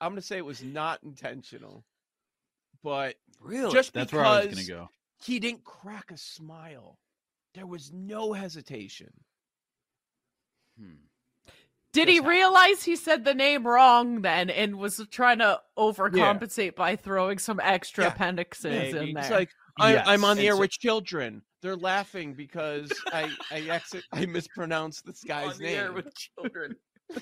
[0.00, 1.84] I'm gonna say it was not intentional,
[2.82, 3.72] but Really?
[3.72, 4.88] just That's where I was gonna go.
[5.22, 6.98] he didn't crack a smile.
[7.54, 9.12] There was no hesitation.
[10.78, 10.94] Hmm.
[11.92, 12.28] Did he happened.
[12.30, 17.58] realize he said the name wrong then and was trying to overcompensate by throwing some
[17.60, 18.12] extra Yeah.
[18.12, 19.10] appendixes Maybe.
[19.10, 19.50] in It's like
[19.80, 21.42] I, I'm on the And air so- with children.
[21.60, 25.94] They're laughing because I I exit I mispronounced this guy's On the air name.
[25.94, 26.76] with children.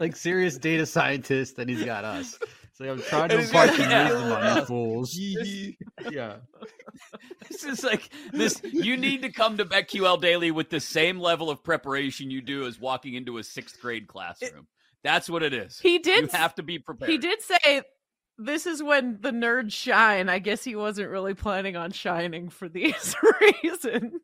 [0.00, 2.38] Like serious data scientist, and he's got us.
[2.78, 4.08] So I'm trying to And he's impart got- some Yeah.
[4.12, 5.18] wisdom on you fools.
[6.12, 6.36] Yeah.
[7.48, 8.60] This is like this.
[8.62, 12.66] You need to come to BetQL Daily with the same level of preparation you do
[12.66, 14.68] as walking into a sixth grade classroom.
[15.02, 15.78] That's what it is.
[15.80, 17.10] He did You have to be prepared.
[17.10, 17.82] He did say
[18.36, 20.28] this is when the nerds shine.
[20.28, 23.14] I guess he wasn't really planning on shining for these
[23.62, 24.20] reasons.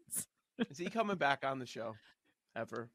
[0.70, 1.94] Is he coming back on the show
[2.57, 2.88] ever?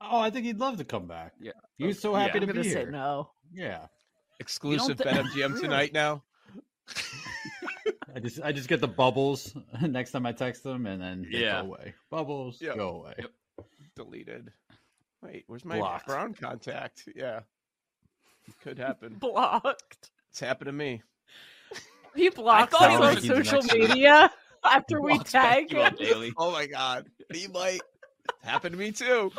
[0.00, 1.32] Oh, I think he'd love to come back.
[1.40, 1.52] Yeah.
[1.76, 2.26] He was so oh, Yeah.
[2.26, 2.90] happy I'm to gonna be say here.
[2.90, 3.30] no.
[3.52, 3.86] Yeah.
[4.40, 6.22] Exclusive thi- BetMGM tonight now.
[8.14, 11.40] I just I just get the bubbles next time I text them, and then they
[11.40, 11.60] Yeah.
[11.62, 11.94] go away.
[12.10, 12.76] Bubbles Yeah.
[12.76, 13.14] go away.
[13.18, 13.30] Yep.
[13.96, 14.52] Deleted.
[15.22, 16.06] Wait, where's my Blocked.
[16.06, 17.08] Brown contact?
[17.16, 17.40] Yeah,
[18.62, 19.14] could happen.
[19.14, 20.10] Blocked.
[20.30, 21.02] It's happened to me.
[22.14, 24.30] He blocks thought us he on social media
[24.62, 25.94] after we tag him.
[25.96, 26.32] Daily.
[26.36, 27.80] Oh my god, he might.
[28.42, 29.32] happened to me too.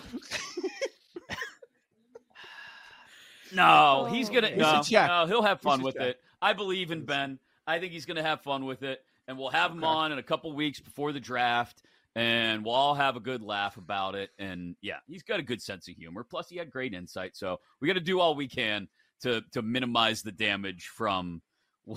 [3.53, 6.19] No, he's gonna We no, no, he'll have fun with it.
[6.41, 7.39] I believe in Ben.
[7.67, 10.23] I think he's gonna have fun with it, and we'll have him on in a
[10.23, 11.81] couple weeks before the draft,
[12.15, 14.29] and we'll all have a good laugh about it.
[14.39, 16.23] And yeah, he's got a good sense of humor.
[16.23, 17.35] Plus, he had great insight.
[17.35, 18.87] So we got to do all we can
[19.21, 21.41] to to minimize the damage from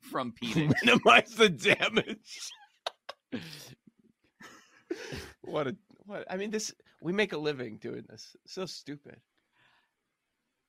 [0.00, 0.74] from Penix.
[0.84, 2.50] Minimize the damage.
[5.42, 5.76] what a
[6.06, 6.24] what?
[6.30, 8.36] I mean, this We make a living doing this.
[8.46, 9.16] So stupid.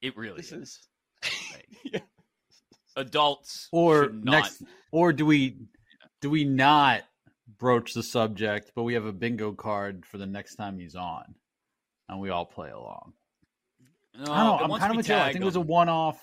[0.05, 0.87] It really This is.
[1.23, 1.33] is.
[1.93, 1.99] yeah.
[2.95, 4.23] Adults Or not.
[4.25, 5.57] next, or do we
[6.21, 7.03] do we not
[7.57, 11.35] broach the subject, but we have a bingo card for the next time he's on,
[12.07, 13.13] and we all play along.
[14.17, 14.73] No, I don't know.
[14.75, 15.15] I'm kind of with Joe.
[15.15, 16.17] I tag think it was a one-off.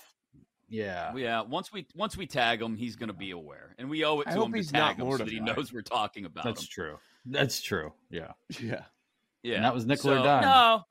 [0.67, 1.13] Yeah.
[1.15, 4.21] Yeah, once we once we tag him, he's going to be aware, and we owe
[4.21, 5.57] it to hope him to tag him so that he mortified.
[5.57, 6.67] knows we're talking about That's him.
[6.71, 6.95] true.
[7.25, 7.93] That's true.
[8.09, 8.31] Yeah.
[8.59, 8.85] Yeah.
[9.43, 10.41] Yeah, And that was nickel or So, dime.
[10.41, 10.83] No,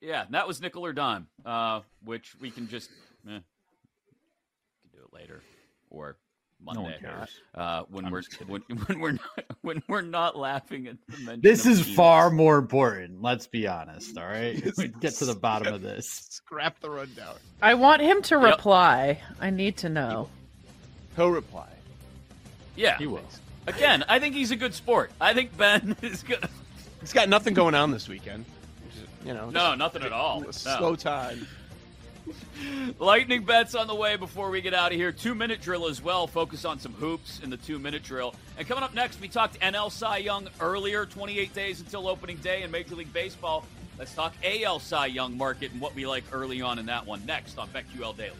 [0.00, 2.90] yeah, that was nickel or dime, uh, which we can just
[3.28, 3.38] eh,
[4.84, 5.42] we can do it later
[5.90, 6.16] or
[6.64, 6.90] No Monday.
[6.92, 7.40] one cares.
[7.54, 11.40] Uh, when I'm we're when, when we're not when we're not laughing at the mention.
[11.40, 11.96] This of is penis.
[11.96, 13.22] far more important.
[13.22, 14.16] Let's be honest.
[14.18, 14.62] All right.
[14.78, 16.26] We get to the bottom of this.
[16.30, 17.36] Scrap the rundown.
[17.62, 18.44] I want him to Yep.
[18.44, 19.20] reply.
[19.40, 20.28] I need to know.
[21.16, 21.68] He'll reply.
[22.76, 23.22] Yeah, He will.
[23.66, 25.10] Again, I think he's a good sport.
[25.20, 26.48] I think Ben is good.
[27.00, 28.44] He's got nothing going on this weekend.
[29.24, 30.40] You know, No, nothing at all.
[30.40, 30.50] No.
[30.50, 31.46] slow time.
[32.98, 35.12] Lightning bets on the way before we get out of here.
[35.12, 36.26] Two minute drill as well.
[36.26, 38.34] Focus on some hoops in the two minute drill.
[38.58, 42.62] And coming up next, we talked NL Cy Young earlier, 28 days until opening day
[42.62, 43.64] in Major League Baseball.
[43.98, 47.24] Let's talk AL Cy Young market and what we like early on in that one
[47.26, 48.36] next on BetQL Daily.